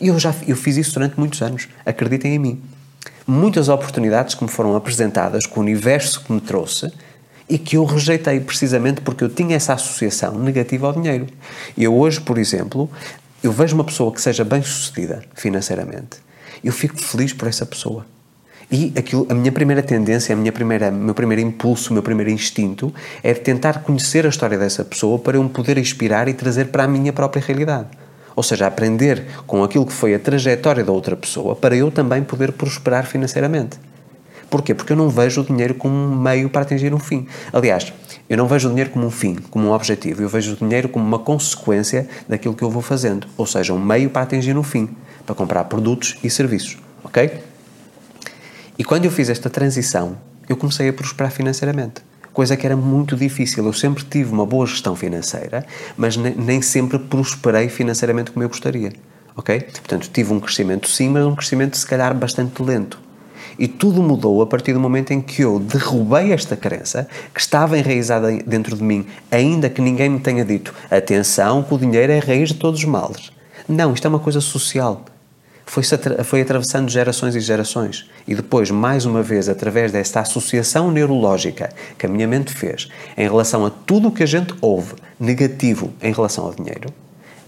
E 0.00 0.08
eu 0.08 0.18
já 0.18 0.34
eu 0.46 0.56
fiz 0.56 0.76
isso 0.76 0.94
durante 0.94 1.18
muitos 1.18 1.42
anos. 1.42 1.68
Acreditem 1.84 2.34
em 2.34 2.38
mim 2.38 2.62
muitas 3.26 3.68
oportunidades 3.68 4.34
que 4.34 4.42
me 4.42 4.50
foram 4.50 4.74
apresentadas, 4.74 5.46
com 5.46 5.60
o 5.60 5.62
universo 5.62 6.24
que 6.24 6.32
me 6.32 6.40
trouxe 6.40 6.92
e 7.48 7.58
que 7.58 7.76
eu 7.76 7.84
rejeitei 7.84 8.40
precisamente 8.40 9.00
porque 9.00 9.24
eu 9.24 9.28
tinha 9.28 9.56
essa 9.56 9.72
associação 9.72 10.38
negativa 10.38 10.86
ao 10.86 10.92
dinheiro. 10.92 11.26
Eu 11.76 11.96
hoje, 11.96 12.20
por 12.20 12.38
exemplo, 12.38 12.90
eu 13.42 13.52
vejo 13.52 13.74
uma 13.74 13.84
pessoa 13.84 14.12
que 14.12 14.20
seja 14.20 14.44
bem 14.44 14.62
sucedida 14.62 15.22
financeiramente, 15.34 16.18
eu 16.62 16.72
fico 16.72 16.98
feliz 16.98 17.32
por 17.32 17.48
essa 17.48 17.64
pessoa. 17.64 18.04
E 18.70 18.92
aquilo, 18.98 19.26
a 19.30 19.34
minha 19.34 19.50
primeira 19.50 19.82
tendência, 19.82 20.34
a 20.34 20.36
minha 20.36 20.52
primeira, 20.52 20.90
meu 20.90 21.14
primeiro 21.14 21.40
impulso, 21.40 21.88
o 21.90 21.94
meu 21.94 22.02
primeiro 22.02 22.30
instinto 22.30 22.92
é 23.22 23.32
tentar 23.32 23.82
conhecer 23.82 24.26
a 24.26 24.28
história 24.28 24.58
dessa 24.58 24.84
pessoa 24.84 25.18
para 25.18 25.38
eu 25.38 25.42
me 25.42 25.48
poder 25.48 25.78
inspirar 25.78 26.28
e 26.28 26.34
trazer 26.34 26.66
para 26.66 26.84
a 26.84 26.88
minha 26.88 27.12
própria 27.12 27.42
realidade. 27.42 27.88
Ou 28.38 28.42
seja, 28.44 28.68
aprender 28.68 29.26
com 29.48 29.64
aquilo 29.64 29.84
que 29.84 29.92
foi 29.92 30.14
a 30.14 30.18
trajetória 30.20 30.84
da 30.84 30.92
outra 30.92 31.16
pessoa 31.16 31.56
para 31.56 31.74
eu 31.74 31.90
também 31.90 32.22
poder 32.22 32.52
prosperar 32.52 33.04
financeiramente. 33.04 33.80
Porquê? 34.48 34.76
Porque 34.76 34.92
eu 34.92 34.96
não 34.96 35.08
vejo 35.08 35.40
o 35.40 35.44
dinheiro 35.44 35.74
como 35.74 35.92
um 35.92 36.16
meio 36.16 36.48
para 36.48 36.62
atingir 36.62 36.94
um 36.94 37.00
fim. 37.00 37.26
Aliás, 37.52 37.92
eu 38.30 38.36
não 38.36 38.46
vejo 38.46 38.68
o 38.68 38.70
dinheiro 38.70 38.90
como 38.90 39.04
um 39.04 39.10
fim, 39.10 39.34
como 39.50 39.66
um 39.66 39.72
objetivo. 39.72 40.22
Eu 40.22 40.28
vejo 40.28 40.52
o 40.52 40.56
dinheiro 40.56 40.88
como 40.88 41.04
uma 41.04 41.18
consequência 41.18 42.08
daquilo 42.28 42.54
que 42.54 42.62
eu 42.62 42.70
vou 42.70 42.80
fazendo. 42.80 43.26
Ou 43.36 43.44
seja, 43.44 43.74
um 43.74 43.84
meio 43.84 44.08
para 44.08 44.22
atingir 44.22 44.56
um 44.56 44.62
fim, 44.62 44.88
para 45.26 45.34
comprar 45.34 45.64
produtos 45.64 46.16
e 46.22 46.30
serviços. 46.30 46.78
Ok? 47.02 47.42
E 48.78 48.84
quando 48.84 49.04
eu 49.04 49.10
fiz 49.10 49.28
esta 49.28 49.50
transição, 49.50 50.16
eu 50.48 50.56
comecei 50.56 50.88
a 50.88 50.92
prosperar 50.92 51.32
financeiramente 51.32 52.02
coisa 52.38 52.56
que 52.56 52.64
era 52.64 52.76
muito 52.76 53.16
difícil. 53.16 53.66
Eu 53.66 53.72
sempre 53.72 54.04
tive 54.04 54.32
uma 54.32 54.46
boa 54.46 54.64
gestão 54.64 54.94
financeira, 54.94 55.66
mas 55.96 56.16
nem 56.16 56.62
sempre 56.62 56.96
prosperei 56.96 57.68
financeiramente 57.68 58.30
como 58.30 58.44
eu 58.44 58.48
gostaria. 58.48 58.92
Ok? 59.34 59.60
Portanto, 59.60 60.08
tive 60.12 60.32
um 60.32 60.38
crescimento 60.38 60.88
sim, 60.88 61.08
mas 61.08 61.26
um 61.26 61.34
crescimento 61.34 61.76
se 61.76 61.84
calhar 61.84 62.14
bastante 62.14 62.62
lento. 62.62 63.00
E 63.58 63.66
tudo 63.66 64.00
mudou 64.04 64.40
a 64.40 64.46
partir 64.46 64.72
do 64.72 64.78
momento 64.78 65.10
em 65.10 65.20
que 65.20 65.42
eu 65.42 65.58
derrubei 65.58 66.32
esta 66.32 66.56
crença 66.56 67.08
que 67.34 67.40
estava 67.40 67.76
enraizada 67.76 68.30
dentro 68.46 68.76
de 68.76 68.84
mim, 68.84 69.04
ainda 69.32 69.68
que 69.68 69.82
ninguém 69.82 70.08
me 70.08 70.20
tenha 70.20 70.44
dito: 70.44 70.72
atenção, 70.88 71.64
que 71.64 71.74
o 71.74 71.78
dinheiro 71.78 72.12
é 72.12 72.20
a 72.20 72.24
raiz 72.24 72.50
de 72.50 72.54
todos 72.54 72.78
os 72.78 72.86
males. 72.86 73.32
Não, 73.68 73.92
isto 73.92 74.04
é 74.04 74.08
uma 74.08 74.20
coisa 74.20 74.40
social 74.40 75.04
foi, 75.68 75.82
foi 76.24 76.40
atravessando 76.40 76.88
gerações 76.88 77.36
e 77.36 77.40
gerações. 77.40 78.08
E 78.26 78.34
depois, 78.34 78.70
mais 78.70 79.04
uma 79.04 79.22
vez, 79.22 79.48
através 79.48 79.92
desta 79.92 80.20
associação 80.20 80.90
neurológica 80.90 81.70
que 81.98 82.06
a 82.06 82.08
minha 82.08 82.26
mente 82.26 82.52
fez 82.52 82.88
em 83.16 83.24
relação 83.24 83.66
a 83.66 83.70
tudo 83.70 84.08
o 84.08 84.12
que 84.12 84.22
a 84.22 84.26
gente 84.26 84.54
ouve 84.60 84.94
negativo 85.20 85.92
em 86.02 86.12
relação 86.12 86.46
ao 86.46 86.54
dinheiro, 86.54 86.88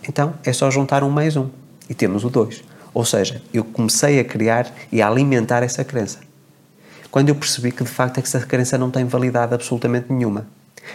então 0.08 0.34
é 0.44 0.52
só 0.52 0.70
juntar 0.70 1.02
um 1.02 1.10
mais 1.10 1.36
um 1.36 1.48
e 1.88 1.94
temos 1.94 2.24
o 2.24 2.30
dois. 2.30 2.62
Ou 2.92 3.04
seja, 3.04 3.40
eu 3.54 3.64
comecei 3.64 4.20
a 4.20 4.24
criar 4.24 4.70
e 4.92 5.00
a 5.00 5.08
alimentar 5.08 5.62
essa 5.62 5.84
crença. 5.84 6.18
Quando 7.10 7.28
eu 7.28 7.34
percebi 7.34 7.72
que 7.72 7.82
de 7.82 7.90
facto 7.90 8.18
essa 8.18 8.40
crença 8.40 8.76
não 8.76 8.90
tem 8.90 9.04
validade 9.04 9.54
absolutamente 9.54 10.12
nenhuma. 10.12 10.46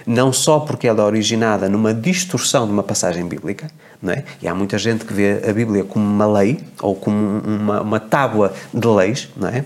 Não 0.06 0.34
só 0.34 0.60
porque 0.60 0.88
ela 0.88 1.02
é 1.02 1.06
originada 1.06 1.70
numa 1.70 1.94
distorção 1.94 2.66
de 2.66 2.74
uma 2.74 2.84
passagem 2.84 3.28
bíblica, 3.28 3.70
não 4.02 4.14
é? 4.14 4.24
e 4.42 4.48
há 4.48 4.54
muita 4.54 4.78
gente 4.78 5.06
que 5.06 5.14
vê 5.14 5.42
a 5.48 5.54
Bíblia 5.54 5.84
como 5.84 6.06
uma 6.06 6.28
lei 6.40 6.60
ou 6.82 6.96
como 6.96 7.40
uma, 7.40 7.82
uma 7.82 8.00
tábua 8.00 8.54
de 8.74 8.88
leis, 8.88 9.30
não 9.36 9.48
é? 9.48 9.64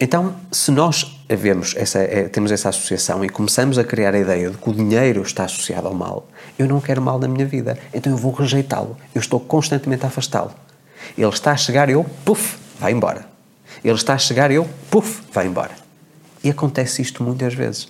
Então, 0.00 0.36
se 0.52 0.70
nós 0.70 1.20
vemos 1.28 1.74
essa, 1.76 1.98
é, 1.98 2.28
temos 2.28 2.52
essa 2.52 2.68
associação 2.68 3.24
e 3.24 3.28
começamos 3.28 3.78
a 3.78 3.84
criar 3.84 4.14
a 4.14 4.18
ideia 4.18 4.48
de 4.48 4.56
que 4.56 4.70
o 4.70 4.72
dinheiro 4.72 5.22
está 5.22 5.44
associado 5.44 5.88
ao 5.88 5.94
mal, 5.94 6.28
eu 6.56 6.68
não 6.68 6.80
quero 6.80 7.02
mal 7.02 7.18
na 7.18 7.26
minha 7.26 7.44
vida, 7.44 7.76
então 7.92 8.12
eu 8.12 8.16
vou 8.16 8.30
rejeitá-lo. 8.30 8.96
Eu 9.12 9.20
estou 9.20 9.40
constantemente 9.40 10.04
a 10.04 10.08
afastá-lo. 10.08 10.52
Ele 11.16 11.28
está 11.28 11.50
a 11.50 11.56
chegar, 11.56 11.90
eu, 11.90 12.06
puf, 12.24 12.58
vai 12.78 12.92
embora. 12.92 13.26
Ele 13.82 13.94
está 13.94 14.14
a 14.14 14.18
chegar, 14.18 14.52
eu, 14.52 14.68
puf, 14.88 15.20
vai 15.32 15.46
embora. 15.46 15.72
E 16.44 16.50
acontece 16.50 17.02
isto 17.02 17.24
muitas 17.24 17.54
vezes. 17.54 17.88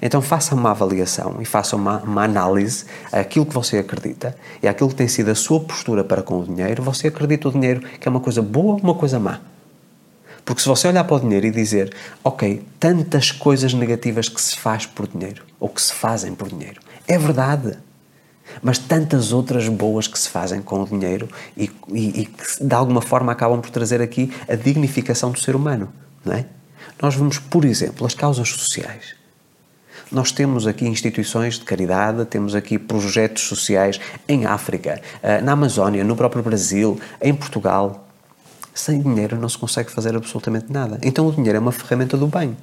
Então 0.00 0.20
faça 0.20 0.54
uma 0.54 0.70
avaliação 0.70 1.36
e 1.40 1.44
faça 1.44 1.76
uma, 1.76 1.98
uma 2.00 2.24
análise 2.24 2.84
àquilo 3.12 3.46
que 3.46 3.54
você 3.54 3.78
acredita 3.78 4.36
e 4.62 4.68
àquilo 4.68 4.88
que 4.88 4.96
tem 4.96 5.08
sido 5.08 5.30
a 5.30 5.34
sua 5.34 5.60
postura 5.60 6.04
para 6.04 6.22
com 6.22 6.40
o 6.40 6.44
dinheiro. 6.44 6.82
Você 6.82 7.08
acredita 7.08 7.48
o 7.48 7.52
dinheiro 7.52 7.80
que 7.98 8.06
é 8.06 8.10
uma 8.10 8.20
coisa 8.20 8.42
boa 8.42 8.74
ou 8.74 8.80
uma 8.80 8.94
coisa 8.94 9.18
má? 9.18 9.40
Porque 10.44 10.60
se 10.60 10.68
você 10.68 10.88
olhar 10.88 11.04
para 11.04 11.16
o 11.16 11.20
dinheiro 11.20 11.46
e 11.46 11.50
dizer, 11.50 11.94
ok, 12.22 12.62
tantas 12.78 13.30
coisas 13.30 13.72
negativas 13.72 14.28
que 14.28 14.40
se 14.40 14.58
faz 14.58 14.84
por 14.84 15.08
dinheiro, 15.08 15.42
ou 15.58 15.70
que 15.70 15.80
se 15.80 15.92
fazem 15.92 16.34
por 16.34 16.48
dinheiro, 16.48 16.80
é 17.08 17.18
verdade. 17.18 17.78
Mas 18.62 18.76
tantas 18.76 19.32
outras 19.32 19.68
boas 19.68 20.06
que 20.06 20.18
se 20.18 20.28
fazem 20.28 20.60
com 20.60 20.82
o 20.82 20.86
dinheiro 20.86 21.28
e, 21.56 21.70
e, 21.90 22.20
e 22.20 22.26
que 22.26 22.62
de 22.62 22.74
alguma 22.74 23.00
forma 23.00 23.32
acabam 23.32 23.60
por 23.60 23.70
trazer 23.70 24.02
aqui 24.02 24.30
a 24.46 24.54
dignificação 24.54 25.30
do 25.30 25.40
ser 25.40 25.56
humano, 25.56 25.90
não 26.22 26.34
é? 26.34 26.44
Nós 27.00 27.14
vemos, 27.14 27.38
por 27.38 27.64
exemplo, 27.64 28.06
as 28.06 28.14
causas 28.14 28.50
sociais. 28.50 29.16
Nós 30.14 30.30
temos 30.30 30.64
aqui 30.64 30.86
instituições 30.86 31.58
de 31.58 31.64
caridade, 31.64 32.24
temos 32.26 32.54
aqui 32.54 32.78
projetos 32.78 33.42
sociais 33.42 34.00
em 34.28 34.46
África, 34.46 35.02
eh, 35.20 35.40
na 35.40 35.52
Amazónia, 35.52 36.04
no 36.04 36.14
próprio 36.14 36.40
Brasil, 36.40 37.00
em 37.20 37.34
Portugal. 37.34 38.06
Sem 38.72 39.02
dinheiro 39.02 39.36
não 39.36 39.48
se 39.48 39.58
consegue 39.58 39.90
fazer 39.90 40.14
absolutamente 40.14 40.72
nada. 40.72 41.00
Então 41.02 41.26
o 41.26 41.32
dinheiro 41.32 41.56
é 41.56 41.60
uma 41.60 41.72
ferramenta 41.72 42.16
do 42.16 42.28
bem. 42.28 42.56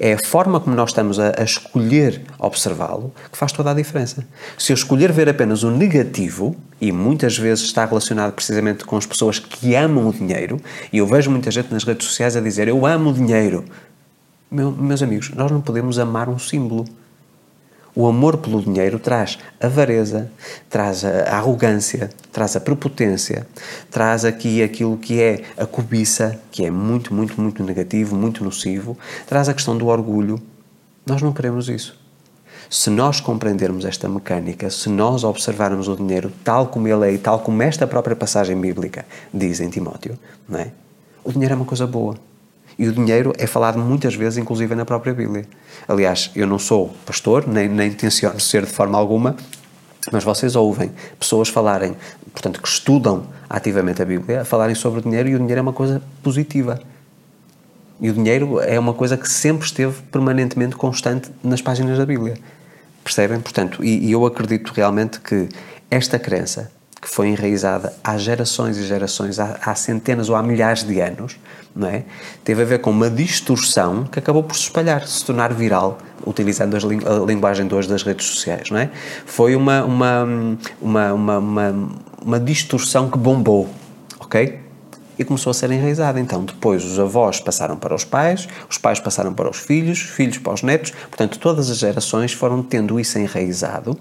É 0.00 0.14
a 0.14 0.18
forma 0.18 0.58
como 0.58 0.74
nós 0.74 0.88
estamos 0.88 1.18
a, 1.18 1.34
a 1.38 1.44
escolher 1.44 2.22
observá-lo 2.38 3.12
que 3.30 3.36
faz 3.36 3.52
toda 3.52 3.70
a 3.72 3.74
diferença. 3.74 4.26
Se 4.56 4.72
eu 4.72 4.74
escolher 4.74 5.12
ver 5.12 5.28
apenas 5.28 5.64
o 5.64 5.70
negativo, 5.70 6.56
e 6.80 6.90
muitas 6.90 7.36
vezes 7.36 7.64
está 7.64 7.84
relacionado 7.84 8.32
precisamente 8.32 8.86
com 8.86 8.96
as 8.96 9.04
pessoas 9.04 9.38
que 9.38 9.74
amam 9.74 10.08
o 10.08 10.12
dinheiro, 10.14 10.58
e 10.90 10.96
eu 10.96 11.06
vejo 11.06 11.30
muita 11.30 11.50
gente 11.50 11.70
nas 11.70 11.84
redes 11.84 12.06
sociais 12.06 12.36
a 12.36 12.40
dizer 12.40 12.68
eu 12.68 12.86
amo 12.86 13.10
o 13.10 13.12
dinheiro. 13.12 13.66
Meu, 14.50 14.70
meus 14.70 15.02
amigos, 15.02 15.30
nós 15.34 15.50
não 15.50 15.60
podemos 15.60 15.98
amar 15.98 16.28
um 16.28 16.38
símbolo. 16.38 16.86
O 17.94 18.06
amor 18.06 18.38
pelo 18.38 18.62
dinheiro 18.62 18.98
traz 18.98 19.38
avareza, 19.60 20.30
traz 20.70 21.04
a 21.04 21.36
arrogância, 21.36 22.08
traz 22.32 22.56
a 22.56 22.60
prepotência, 22.60 23.46
traz 23.90 24.24
aqui 24.24 24.62
aquilo 24.62 24.96
que 24.96 25.20
é 25.20 25.42
a 25.56 25.66
cobiça, 25.66 26.40
que 26.50 26.64
é 26.64 26.70
muito, 26.70 27.12
muito, 27.12 27.38
muito 27.40 27.62
negativo, 27.62 28.16
muito 28.16 28.42
nocivo, 28.42 28.96
traz 29.26 29.48
a 29.50 29.54
questão 29.54 29.76
do 29.76 29.88
orgulho. 29.88 30.40
Nós 31.04 31.20
não 31.20 31.32
queremos 31.32 31.68
isso. 31.68 31.98
Se 32.70 32.88
nós 32.88 33.20
compreendermos 33.20 33.84
esta 33.84 34.08
mecânica, 34.08 34.70
se 34.70 34.88
nós 34.88 35.24
observarmos 35.24 35.88
o 35.88 35.96
dinheiro 35.96 36.32
tal 36.42 36.68
como 36.68 36.88
ele 36.88 37.06
é 37.06 37.12
e 37.12 37.18
tal 37.18 37.40
como 37.40 37.62
esta 37.62 37.86
própria 37.86 38.16
passagem 38.16 38.58
bíblica 38.58 39.04
diz 39.32 39.60
em 39.60 39.68
Timóteo, 39.68 40.18
não 40.48 40.58
é? 40.58 40.70
o 41.22 41.32
dinheiro 41.32 41.52
é 41.52 41.56
uma 41.56 41.66
coisa 41.66 41.86
boa. 41.86 42.16
E 42.78 42.86
o 42.86 42.92
dinheiro 42.92 43.32
é 43.36 43.46
falado 43.46 43.78
muitas 43.78 44.14
vezes, 44.14 44.38
inclusive 44.38 44.74
na 44.74 44.84
própria 44.84 45.12
Bíblia. 45.12 45.46
Aliás, 45.88 46.30
eu 46.36 46.46
não 46.46 46.58
sou 46.58 46.94
pastor, 47.04 47.46
nem, 47.48 47.68
nem 47.68 47.88
intenciono 47.88 48.38
ser 48.38 48.64
de 48.64 48.72
forma 48.72 48.96
alguma, 48.96 49.36
mas 50.12 50.22
vocês 50.22 50.54
ouvem 50.54 50.92
pessoas 51.18 51.48
falarem, 51.48 51.96
portanto, 52.32 52.62
que 52.62 52.68
estudam 52.68 53.26
ativamente 53.50 54.00
a 54.00 54.04
Bíblia, 54.04 54.44
falarem 54.44 54.76
sobre 54.76 55.00
o 55.00 55.02
dinheiro 55.02 55.28
e 55.28 55.34
o 55.34 55.38
dinheiro 55.38 55.58
é 55.58 55.62
uma 55.62 55.72
coisa 55.72 56.00
positiva. 56.22 56.80
E 58.00 58.10
o 58.10 58.12
dinheiro 58.12 58.60
é 58.60 58.78
uma 58.78 58.94
coisa 58.94 59.16
que 59.16 59.28
sempre 59.28 59.66
esteve 59.66 60.00
permanentemente 60.12 60.76
constante 60.76 61.30
nas 61.42 61.60
páginas 61.60 61.98
da 61.98 62.06
Bíblia. 62.06 62.38
Percebem? 63.02 63.40
Portanto, 63.40 63.82
e, 63.84 64.06
e 64.06 64.12
eu 64.12 64.24
acredito 64.24 64.72
realmente 64.72 65.18
que 65.18 65.48
esta 65.90 66.16
crença 66.16 66.70
que 67.08 67.14
foi 67.14 67.28
enraizada 67.28 67.94
há 68.04 68.18
gerações 68.18 68.76
e 68.76 68.86
gerações, 68.86 69.40
há, 69.40 69.58
há, 69.64 69.74
centenas 69.74 70.28
ou 70.28 70.36
há 70.36 70.42
milhares 70.42 70.84
de 70.84 71.00
anos, 71.00 71.38
não 71.74 71.88
é? 71.88 72.04
teve 72.44 72.60
a 72.60 72.64
ver 72.66 72.80
com 72.80 72.90
uma 72.90 73.08
distorção 73.08 74.04
que 74.04 74.18
acabou 74.18 74.42
por 74.42 74.54
se 74.54 74.64
espalhar, 74.64 75.06
se 75.06 75.24
tornar 75.24 75.54
viral, 75.54 75.96
utilizando 76.26 76.76
a 76.76 77.26
linguagem 77.26 77.66
de 77.66 77.74
hoje 77.74 77.88
das 77.88 78.02
redes 78.02 78.26
sociais. 78.26 78.70
Não 78.70 78.78
é? 78.78 78.90
Foi 79.24 79.56
uma, 79.56 79.84
uma, 79.84 80.24
uma, 80.82 81.12
uma, 81.14 81.38
uma, 81.38 81.88
uma 82.22 82.40
distorção 82.40 83.10
que 83.10 83.16
bombou, 83.16 83.70
ok? 84.20 84.60
E 85.18 85.24
começou 85.24 85.50
a 85.50 85.54
ser 85.54 85.70
enraizada. 85.70 86.20
Então, 86.20 86.44
depois 86.44 86.84
os 86.84 87.00
avós 87.00 87.40
passaram 87.40 87.76
para 87.76 87.94
os 87.94 88.04
pais, 88.04 88.46
os 88.68 88.76
pais 88.76 89.00
passaram 89.00 89.32
para 89.32 89.48
os 89.48 89.56
filhos, 89.56 89.98
filhos 90.00 90.36
para 90.36 90.52
os 90.52 90.62
netos, 90.62 90.90
portanto, 90.90 91.38
todas 91.38 91.70
as 91.70 91.78
gerações 91.78 92.34
foram 92.34 92.62
tendo 92.62 93.00
isso 93.00 93.18
enraizado 93.18 93.98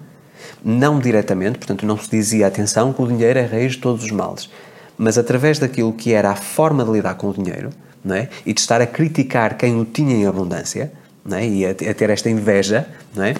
não 0.64 1.00
diretamente, 1.00 1.58
portanto 1.58 1.86
não 1.86 1.98
se 1.98 2.10
dizia 2.10 2.48
atenção 2.48 2.94
que 2.94 3.02
o 3.02 3.08
dinheiro 3.08 3.40
é 3.40 3.46
raiz 3.46 3.74
de 3.74 3.80
todos 3.80 4.04
os 4.04 4.12
males, 4.12 4.50
mas 4.98 5.18
através 5.18 5.60
daquilo 5.60 5.94
que 5.94 6.14
era 6.14 6.32
a 6.32 6.36
forma 6.36 6.84
de 6.84 6.92
lidar 6.92 7.16
com 7.16 7.30
o 7.30 7.34
dinheiro, 7.34 7.70
não 8.04 8.16
é? 8.16 8.30
E 8.46 8.54
de 8.54 8.60
estar 8.60 8.82
a 8.82 8.88
criticar 8.88 9.58
quem 9.58 9.80
o 9.80 9.86
tinha 9.86 10.16
em 10.16 10.26
abundância, 10.26 10.92
não 11.24 11.38
é? 11.38 11.48
E 11.48 11.66
a, 11.66 11.72
a 11.72 11.94
ter 11.94 12.10
esta 12.10 12.30
inveja, 12.30 12.88
não 13.16 13.24
é? 13.24 13.36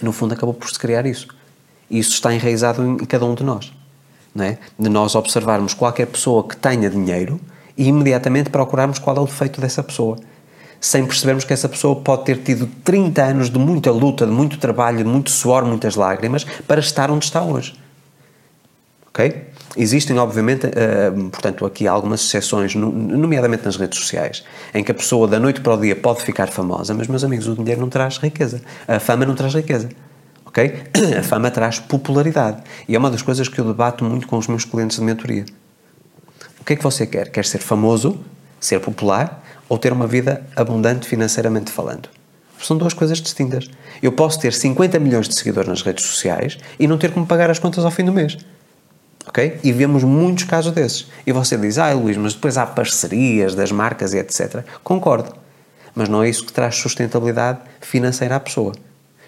No 0.00 0.12
fundo 0.12 0.34
acabou 0.34 0.54
por 0.54 0.68
se 0.70 0.78
criar 0.78 1.06
isso. 1.06 1.28
E 1.90 1.98
isso 1.98 2.12
está 2.12 2.32
enraizado 2.32 2.82
em 2.82 2.96
cada 2.98 3.24
um 3.24 3.34
de 3.34 3.42
nós, 3.42 3.72
não 4.34 4.44
é? 4.44 4.58
De 4.78 4.88
nós 4.88 5.14
observarmos 5.14 5.74
qualquer 5.74 6.06
pessoa 6.06 6.46
que 6.46 6.56
tenha 6.56 6.88
dinheiro 6.88 7.40
e 7.76 7.88
imediatamente 7.88 8.50
procurarmos 8.50 8.98
qual 8.98 9.16
é 9.16 9.20
o 9.20 9.24
defeito 9.24 9.60
dessa 9.60 9.82
pessoa 9.82 10.18
sem 10.80 11.04
percebermos 11.04 11.44
que 11.44 11.52
essa 11.52 11.68
pessoa 11.68 11.94
pode 11.96 12.24
ter 12.24 12.38
tido 12.38 12.66
30 12.82 13.22
anos 13.22 13.50
de 13.50 13.58
muita 13.58 13.90
luta, 13.90 14.24
de 14.24 14.32
muito 14.32 14.58
trabalho, 14.58 14.98
de 14.98 15.04
muito 15.04 15.30
suor, 15.30 15.64
muitas 15.64 15.94
lágrimas, 15.94 16.44
para 16.66 16.80
estar 16.80 17.10
onde 17.10 17.26
está 17.26 17.42
hoje. 17.42 17.78
Ok? 19.08 19.48
Existem, 19.76 20.18
obviamente, 20.18 20.66
uh, 20.66 21.30
portanto, 21.30 21.66
aqui 21.66 21.86
algumas 21.86 22.22
exceções, 22.22 22.74
nomeadamente 22.74 23.64
nas 23.64 23.76
redes 23.76 23.98
sociais, 23.98 24.42
em 24.74 24.82
que 24.82 24.90
a 24.90 24.94
pessoa 24.94 25.28
da 25.28 25.38
noite 25.38 25.60
para 25.60 25.74
o 25.74 25.76
dia 25.76 25.94
pode 25.94 26.22
ficar 26.22 26.48
famosa, 26.48 26.94
mas, 26.94 27.06
meus 27.06 27.22
amigos, 27.22 27.46
o 27.46 27.54
dinheiro 27.54 27.80
não 27.80 27.88
traz 27.88 28.16
riqueza. 28.16 28.62
A 28.88 28.98
fama 28.98 29.26
não 29.26 29.34
traz 29.34 29.54
riqueza. 29.54 29.90
Ok? 30.46 30.82
A 31.16 31.22
fama 31.22 31.48
traz 31.50 31.78
popularidade. 31.78 32.60
E 32.88 32.96
é 32.96 32.98
uma 32.98 33.08
das 33.10 33.22
coisas 33.22 33.48
que 33.48 33.60
eu 33.60 33.64
debato 33.64 34.04
muito 34.04 34.26
com 34.26 34.36
os 34.36 34.48
meus 34.48 34.64
clientes 34.64 34.96
de 34.96 35.04
mentoria. 35.04 35.44
O 36.60 36.64
que 36.64 36.72
é 36.72 36.76
que 36.76 36.82
você 36.82 37.06
quer? 37.06 37.30
Quer 37.30 37.44
ser 37.44 37.58
famoso, 37.58 38.18
ser 38.58 38.80
popular 38.80 39.39
ou 39.70 39.78
ter 39.78 39.92
uma 39.92 40.06
vida 40.06 40.44
abundante 40.56 41.06
financeiramente 41.06 41.70
falando. 41.70 42.08
São 42.60 42.76
duas 42.76 42.92
coisas 42.92 43.22
distintas. 43.22 43.70
Eu 44.02 44.10
posso 44.10 44.40
ter 44.40 44.52
50 44.52 44.98
milhões 44.98 45.28
de 45.28 45.34
seguidores 45.38 45.68
nas 45.68 45.80
redes 45.80 46.04
sociais 46.04 46.58
e 46.78 46.88
não 46.88 46.98
ter 46.98 47.12
como 47.12 47.24
pagar 47.24 47.48
as 47.50 47.60
contas 47.60 47.84
ao 47.84 47.90
fim 47.90 48.04
do 48.04 48.12
mês. 48.12 48.36
Ok? 49.26 49.60
E 49.62 49.72
vemos 49.72 50.02
muitos 50.02 50.44
casos 50.44 50.72
desses. 50.72 51.06
E 51.24 51.32
você 51.32 51.56
diz, 51.56 51.78
ah, 51.78 51.92
Luís, 51.92 52.16
mas 52.16 52.34
depois 52.34 52.58
há 52.58 52.66
parcerias 52.66 53.54
das 53.54 53.70
marcas 53.70 54.12
e 54.12 54.18
etc. 54.18 54.64
Concordo. 54.82 55.32
Mas 55.94 56.08
não 56.08 56.22
é 56.22 56.28
isso 56.28 56.44
que 56.44 56.52
traz 56.52 56.74
sustentabilidade 56.74 57.60
financeira 57.80 58.36
à 58.36 58.40
pessoa. 58.40 58.72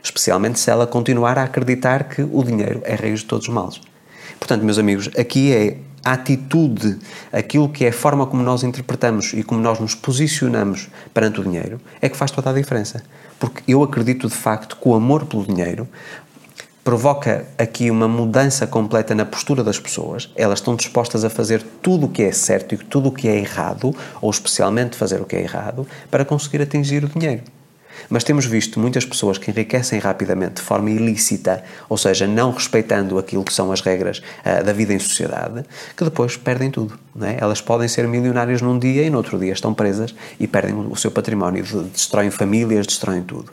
Especialmente 0.02 0.59
se 0.59 0.70
ela 0.70 0.88
continuar 0.88 1.38
a 1.38 1.44
acreditar 1.44 2.05
que 2.05 2.22
o 2.22 2.42
dinheiro 2.42 2.83
é 2.85 2.96
raiz 2.96 3.20
de 3.20 3.26
todos 3.26 3.46
os 3.46 3.55
males. 3.55 3.81
Portanto, 4.40 4.64
meus 4.64 4.78
amigos, 4.78 5.09
aqui 5.16 5.55
é 5.55 5.76
a 6.04 6.12
atitude, 6.12 6.98
aquilo 7.32 7.68
que 7.68 7.84
é 7.84 7.88
a 7.88 7.92
forma 7.92 8.26
como 8.26 8.42
nós 8.42 8.62
interpretamos 8.62 9.32
e 9.32 9.42
como 9.42 9.60
nós 9.60 9.78
nos 9.78 9.94
posicionamos 9.94 10.88
perante 11.14 11.40
o 11.40 11.44
dinheiro, 11.44 11.80
é 12.00 12.08
que 12.08 12.16
faz 12.16 12.30
toda 12.30 12.50
a 12.50 12.52
diferença. 12.52 13.02
Porque 13.38 13.62
eu 13.66 13.82
acredito 13.82 14.28
de 14.28 14.34
facto 14.34 14.76
que 14.76 14.88
o 14.88 14.94
amor 14.94 15.26
pelo 15.26 15.44
dinheiro 15.44 15.88
provoca 16.84 17.46
aqui 17.56 17.90
uma 17.90 18.08
mudança 18.08 18.66
completa 18.66 19.14
na 19.14 19.24
postura 19.24 19.62
das 19.62 19.78
pessoas. 19.78 20.30
Elas 20.34 20.58
estão 20.58 20.74
dispostas 20.74 21.24
a 21.24 21.30
fazer 21.30 21.62
tudo 21.80 22.06
o 22.06 22.08
que 22.08 22.22
é 22.22 22.32
certo 22.32 22.74
e 22.74 22.78
tudo 22.78 23.08
o 23.08 23.12
que 23.12 23.28
é 23.28 23.36
errado, 23.36 23.94
ou 24.20 24.30
especialmente 24.30 24.96
fazer 24.96 25.20
o 25.20 25.24
que 25.24 25.36
é 25.36 25.42
errado, 25.42 25.86
para 26.10 26.24
conseguir 26.24 26.62
atingir 26.62 27.04
o 27.04 27.08
dinheiro. 27.08 27.42
Mas 28.09 28.24
temos 28.24 28.44
visto 28.44 28.78
muitas 28.78 29.05
pessoas 29.05 29.38
que 29.38 29.50
enriquecem 29.50 29.98
rapidamente 29.98 30.55
de 30.55 30.62
forma 30.62 30.90
ilícita, 30.90 31.62
ou 31.88 31.96
seja, 31.96 32.26
não 32.26 32.50
respeitando 32.50 33.18
aquilo 33.18 33.44
que 33.44 33.52
são 33.52 33.72
as 33.72 33.81
regras 33.81 34.18
uh, 34.18 34.64
da 34.64 34.72
vida 34.72 34.92
em 34.92 34.98
sociedade, 34.98 35.64
que 35.96 36.05
depois 36.05 36.37
perdem 36.37 36.70
tudo. 36.70 36.98
É? 37.20 37.37
Elas 37.40 37.61
podem 37.61 37.88
ser 37.88 38.07
milionárias 38.09 38.62
num 38.62 38.78
dia 38.78 39.02
e 39.02 39.11
no 39.11 39.18
outro 39.18 39.38
dia 39.38 39.52
estão 39.52 39.74
presas 39.74 40.14
e 40.40 40.46
perdem 40.46 40.74
o 40.74 40.96
seu 40.96 41.11
património, 41.11 41.64
destroem 41.92 42.31
famílias, 42.31 42.87
destroem 42.87 43.22
tudo. 43.22 43.52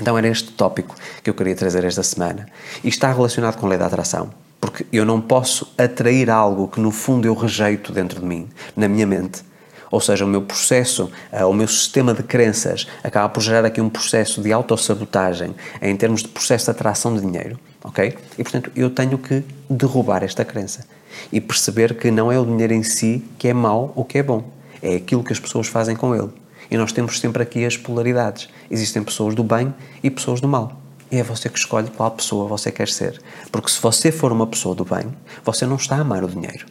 Então 0.00 0.16
era 0.16 0.28
este 0.28 0.52
tópico 0.52 0.94
que 1.22 1.28
eu 1.28 1.34
queria 1.34 1.54
trazer 1.54 1.84
esta 1.84 2.02
semana. 2.02 2.46
E 2.84 2.88
está 2.88 3.12
relacionado 3.12 3.56
com 3.56 3.66
a 3.66 3.70
lei 3.70 3.78
da 3.78 3.86
atração. 3.86 4.30
Porque 4.60 4.86
eu 4.92 5.04
não 5.04 5.20
posso 5.20 5.72
atrair 5.78 6.28
algo 6.30 6.68
que 6.68 6.80
no 6.80 6.90
fundo 6.90 7.26
eu 7.26 7.34
rejeito 7.34 7.92
dentro 7.92 8.20
de 8.20 8.26
mim, 8.26 8.48
na 8.76 8.88
minha 8.88 9.06
mente, 9.06 9.42
ou 9.90 10.00
seja, 10.00 10.24
o 10.24 10.28
meu 10.28 10.42
processo, 10.42 11.10
uh, 11.32 11.46
o 11.46 11.52
meu 11.52 11.66
sistema 11.66 12.14
de 12.14 12.22
crenças 12.22 12.86
acaba 13.02 13.28
por 13.28 13.42
gerar 13.42 13.64
aqui 13.64 13.80
um 13.80 13.90
processo 13.90 14.40
de 14.40 14.52
autossabotagem 14.52 15.54
em 15.82 15.96
termos 15.96 16.22
de 16.22 16.28
processo 16.28 16.66
de 16.66 16.70
atração 16.70 17.14
de 17.14 17.20
dinheiro, 17.20 17.58
ok? 17.82 18.16
E 18.38 18.42
portanto 18.42 18.70
eu 18.76 18.90
tenho 18.90 19.18
que 19.18 19.42
derrubar 19.68 20.22
esta 20.22 20.44
crença 20.44 20.86
e 21.32 21.40
perceber 21.40 21.94
que 21.94 22.10
não 22.10 22.30
é 22.30 22.38
o 22.38 22.46
dinheiro 22.46 22.72
em 22.72 22.82
si 22.82 23.24
que 23.38 23.48
é 23.48 23.54
mau 23.54 23.92
ou 23.96 24.04
que 24.04 24.18
é 24.18 24.22
bom, 24.22 24.44
é 24.80 24.96
aquilo 24.96 25.24
que 25.24 25.32
as 25.32 25.40
pessoas 25.40 25.66
fazem 25.66 25.96
com 25.96 26.14
ele. 26.14 26.30
E 26.70 26.76
nós 26.76 26.92
temos 26.92 27.18
sempre 27.18 27.42
aqui 27.42 27.64
as 27.64 27.76
polaridades. 27.76 28.48
Existem 28.70 29.02
pessoas 29.02 29.34
do 29.34 29.42
bem 29.42 29.74
e 30.04 30.08
pessoas 30.08 30.40
do 30.40 30.46
mal. 30.46 30.80
E 31.10 31.16
é 31.16 31.22
você 31.24 31.48
que 31.48 31.58
escolhe 31.58 31.90
qual 31.90 32.12
pessoa 32.12 32.46
você 32.46 32.70
quer 32.70 32.86
ser. 32.86 33.20
Porque 33.50 33.68
se 33.68 33.80
você 33.80 34.12
for 34.12 34.30
uma 34.30 34.46
pessoa 34.46 34.72
do 34.72 34.84
bem, 34.84 35.06
você 35.44 35.66
não 35.66 35.74
está 35.74 35.96
a 35.96 36.00
amar 36.02 36.22
o 36.22 36.28
dinheiro 36.28 36.66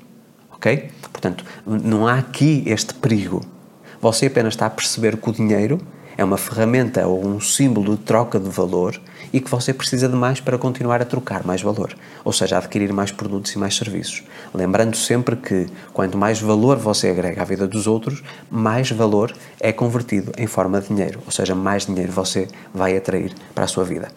ok? 0.59 0.91
Portanto, 1.11 1.43
não 1.65 2.07
há 2.07 2.19
aqui 2.19 2.63
este 2.67 2.93
perigo. 2.93 3.41
Você 4.01 4.27
apenas 4.27 4.53
está 4.53 4.65
a 4.67 4.69
perceber 4.69 5.17
que 5.17 5.29
o 5.29 5.33
dinheiro 5.33 5.79
é 6.17 6.23
uma 6.23 6.37
ferramenta 6.37 7.07
ou 7.07 7.25
um 7.25 7.39
símbolo 7.39 7.95
de 7.95 8.03
troca 8.03 8.37
de 8.39 8.49
valor 8.49 8.99
e 9.31 9.39
que 9.39 9.49
você 9.49 9.73
precisa 9.73 10.07
de 10.09 10.15
mais 10.15 10.41
para 10.41 10.57
continuar 10.57 11.01
a 11.01 11.05
trocar 11.05 11.45
mais 11.45 11.61
valor, 11.61 11.95
ou 12.25 12.33
seja, 12.33 12.57
adquirir 12.57 12.91
mais 12.91 13.09
produtos 13.09 13.53
e 13.53 13.57
mais 13.57 13.75
serviços. 13.75 14.23
Lembrando 14.53 14.97
sempre 14.97 15.37
que 15.37 15.67
quanto 15.93 16.17
mais 16.17 16.41
valor 16.41 16.77
você 16.77 17.09
agrega 17.09 17.41
à 17.41 17.45
vida 17.45 17.65
dos 17.65 17.87
outros, 17.87 18.21
mais 18.51 18.91
valor 18.91 19.33
é 19.61 19.71
convertido 19.71 20.33
em 20.37 20.47
forma 20.47 20.81
de 20.81 20.89
dinheiro, 20.89 21.21
ou 21.25 21.31
seja, 21.31 21.55
mais 21.55 21.85
dinheiro 21.85 22.11
você 22.11 22.49
vai 22.73 22.97
atrair 22.97 23.33
para 23.55 23.63
a 23.63 23.67
sua 23.67 23.85
vida. 23.85 24.09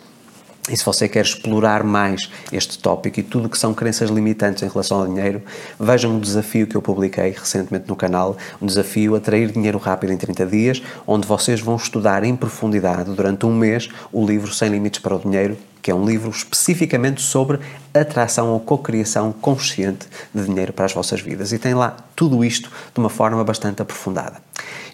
E 0.71 0.77
se 0.77 0.85
você 0.85 1.09
quer 1.09 1.25
explorar 1.25 1.83
mais 1.83 2.31
este 2.53 2.79
tópico 2.79 3.19
e 3.19 3.23
tudo 3.25 3.49
que 3.49 3.59
são 3.59 3.75
crenças 3.75 4.11
limitantes 4.11 4.63
em 4.63 4.69
relação 4.69 5.01
ao 5.01 5.07
dinheiro, 5.09 5.43
vejam 5.79 6.13
um 6.13 6.21
desafio 6.21 6.69
que 6.69 6.77
eu 6.77 6.81
publiquei 6.81 7.31
recentemente 7.31 7.89
no 7.89 7.97
canal, 7.97 8.37
um 8.61 8.67
desafio 8.67 9.17
Atrair 9.17 9.51
Dinheiro 9.51 9.77
Rápido 9.77 10.13
em 10.13 10.17
30 10.17 10.47
Dias, 10.47 10.83
onde 11.05 11.27
vocês 11.27 11.61
vão 11.61 11.75
estudar 11.75 12.23
em 12.23 12.37
profundidade 12.37 13.11
durante 13.11 13.45
um 13.45 13.53
mês 13.53 13.89
o 14.13 14.25
livro 14.25 14.55
Sem 14.55 14.69
Limites 14.69 15.01
para 15.01 15.17
o 15.17 15.19
Dinheiro, 15.19 15.59
que 15.83 15.91
é 15.91 15.95
um 15.95 16.07
livro 16.07 16.31
especificamente 16.31 17.21
sobre 17.21 17.59
atração 17.93 18.51
ou 18.51 18.61
cocriação 18.61 19.33
consciente 19.33 20.07
de 20.33 20.45
dinheiro 20.45 20.73
para 20.73 20.85
as 20.85 20.93
vossas 20.93 21.21
vidas. 21.21 21.53
E 21.53 21.59
tem 21.59 21.75
lá 21.75 21.97
tudo 22.15 22.45
isto 22.45 22.71
de 22.95 23.01
uma 23.01 23.11
forma 23.11 23.43
bastante 23.43 23.83
aprofundada. 23.83 24.37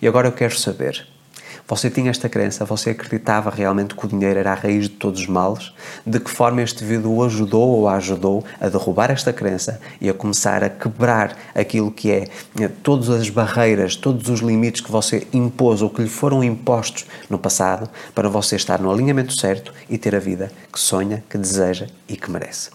E 0.01 0.09
agora 0.09 0.29
eu 0.29 0.33
quero 0.33 0.59
saber, 0.59 1.07
Você 1.69 1.91
tinha 1.91 2.11
esta 2.11 2.31
crença? 2.31 2.65
Você 2.65 2.91
acreditava 2.91 3.51
realmente 3.51 3.95
que 3.95 4.07
o 4.07 4.09
dinheiro 4.09 4.39
era 4.39 4.53
a 4.53 4.55
raiz 4.55 4.85
de 4.85 4.95
todos 4.95 5.21
os 5.21 5.27
males? 5.27 5.71
De 6.07 6.19
que 6.19 6.31
forma 6.31 6.63
este 6.63 6.83
vídeo 6.83 7.13
o 7.13 7.23
ajudou 7.23 7.69
ou 7.69 7.89
ajudou 7.91 8.43
a 8.59 8.71
derrubar 8.71 9.11
esta 9.11 9.35
crença 9.35 9.79
e 10.01 10.09
a 10.09 10.15
começar 10.15 10.65
a 10.65 10.71
quebrar 10.71 11.37
aquilo 11.55 11.91
que 11.91 12.11
é 12.11 12.29
eh, 12.59 12.71
todas 12.83 13.11
as 13.11 13.29
barreiras, 13.29 13.97
todos 13.97 14.31
os 14.31 14.41
limites 14.41 14.81
que 14.81 14.91
você 14.91 15.27
impôs 15.31 15.83
ou 15.83 15.91
que 15.91 16.01
lhe 16.01 16.09
foram 16.09 16.43
impostos 16.43 17.05
no 17.29 17.39
passado 17.39 17.87
para 18.15 18.31
você 18.31 18.57
estar 18.57 18.81
no 18.81 18.91
alinhamento 18.91 19.39
certo 19.39 19.75
e 19.91 19.99
ter 19.99 20.17
a 20.17 20.19
vida 20.19 20.51
que 20.73 20.81
sonha, 20.81 21.23
que 21.29 21.37
deseja 21.37 21.87
e 22.09 22.17
que 22.17 22.31
merece. 22.31 22.71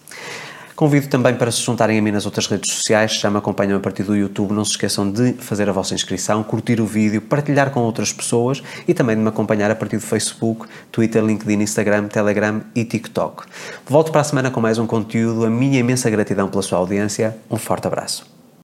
Convido 0.76 1.08
também 1.08 1.36
para 1.36 1.52
se 1.52 1.62
juntarem 1.62 2.00
a 2.00 2.02
mim 2.02 2.12
nas 2.12 2.26
outras 2.26 2.48
redes 2.48 2.74
sociais, 2.74 3.14
já 3.14 3.30
me 3.30 3.38
acompanham 3.38 3.78
a 3.78 3.80
partir 3.80 4.04
do 4.04 4.16
YouTube. 4.16 4.54
Não 4.54 4.66
se 4.66 4.72
esqueçam 4.72 5.10
de 5.12 5.34
fazer 5.34 5.70
a 5.70 5.72
vossa 5.72 5.94
inscrição, 5.94 6.44
curtir 6.44 6.82
o 6.82 6.86
vídeo, 6.86 7.22
partilhar 7.22 7.70
com 7.70 7.82
outras 7.82 8.12
pessoas 8.12 8.64
e 8.88 8.94
também 8.94 9.16
de 9.16 9.22
me 9.22 9.30
acompanhar 9.30 9.70
a 9.70 9.76
partir 9.76 9.98
do 9.98 10.04
Facebook, 10.04 10.68
Twitter, 10.92 11.24
LinkedIn, 11.24 11.62
Instagram, 11.62 12.08
Telegram 12.08 12.62
e 12.76 12.84
TikTok. 12.84 13.44
Volto 13.88 14.12
para 14.12 14.22
a 14.22 14.24
semana 14.24 14.50
com 14.50 14.60
mais 14.60 14.78
um 14.80 14.88
conteúdo. 14.88 15.46
A 15.46 15.50
minha 15.50 15.80
imensa 15.80 16.10
gratidão 16.10 16.50
pela 16.50 16.64
sua 16.64 16.80
audiência. 16.80 17.38
Um 17.50 17.58
forte 17.58 17.88
abraço. 17.88 18.33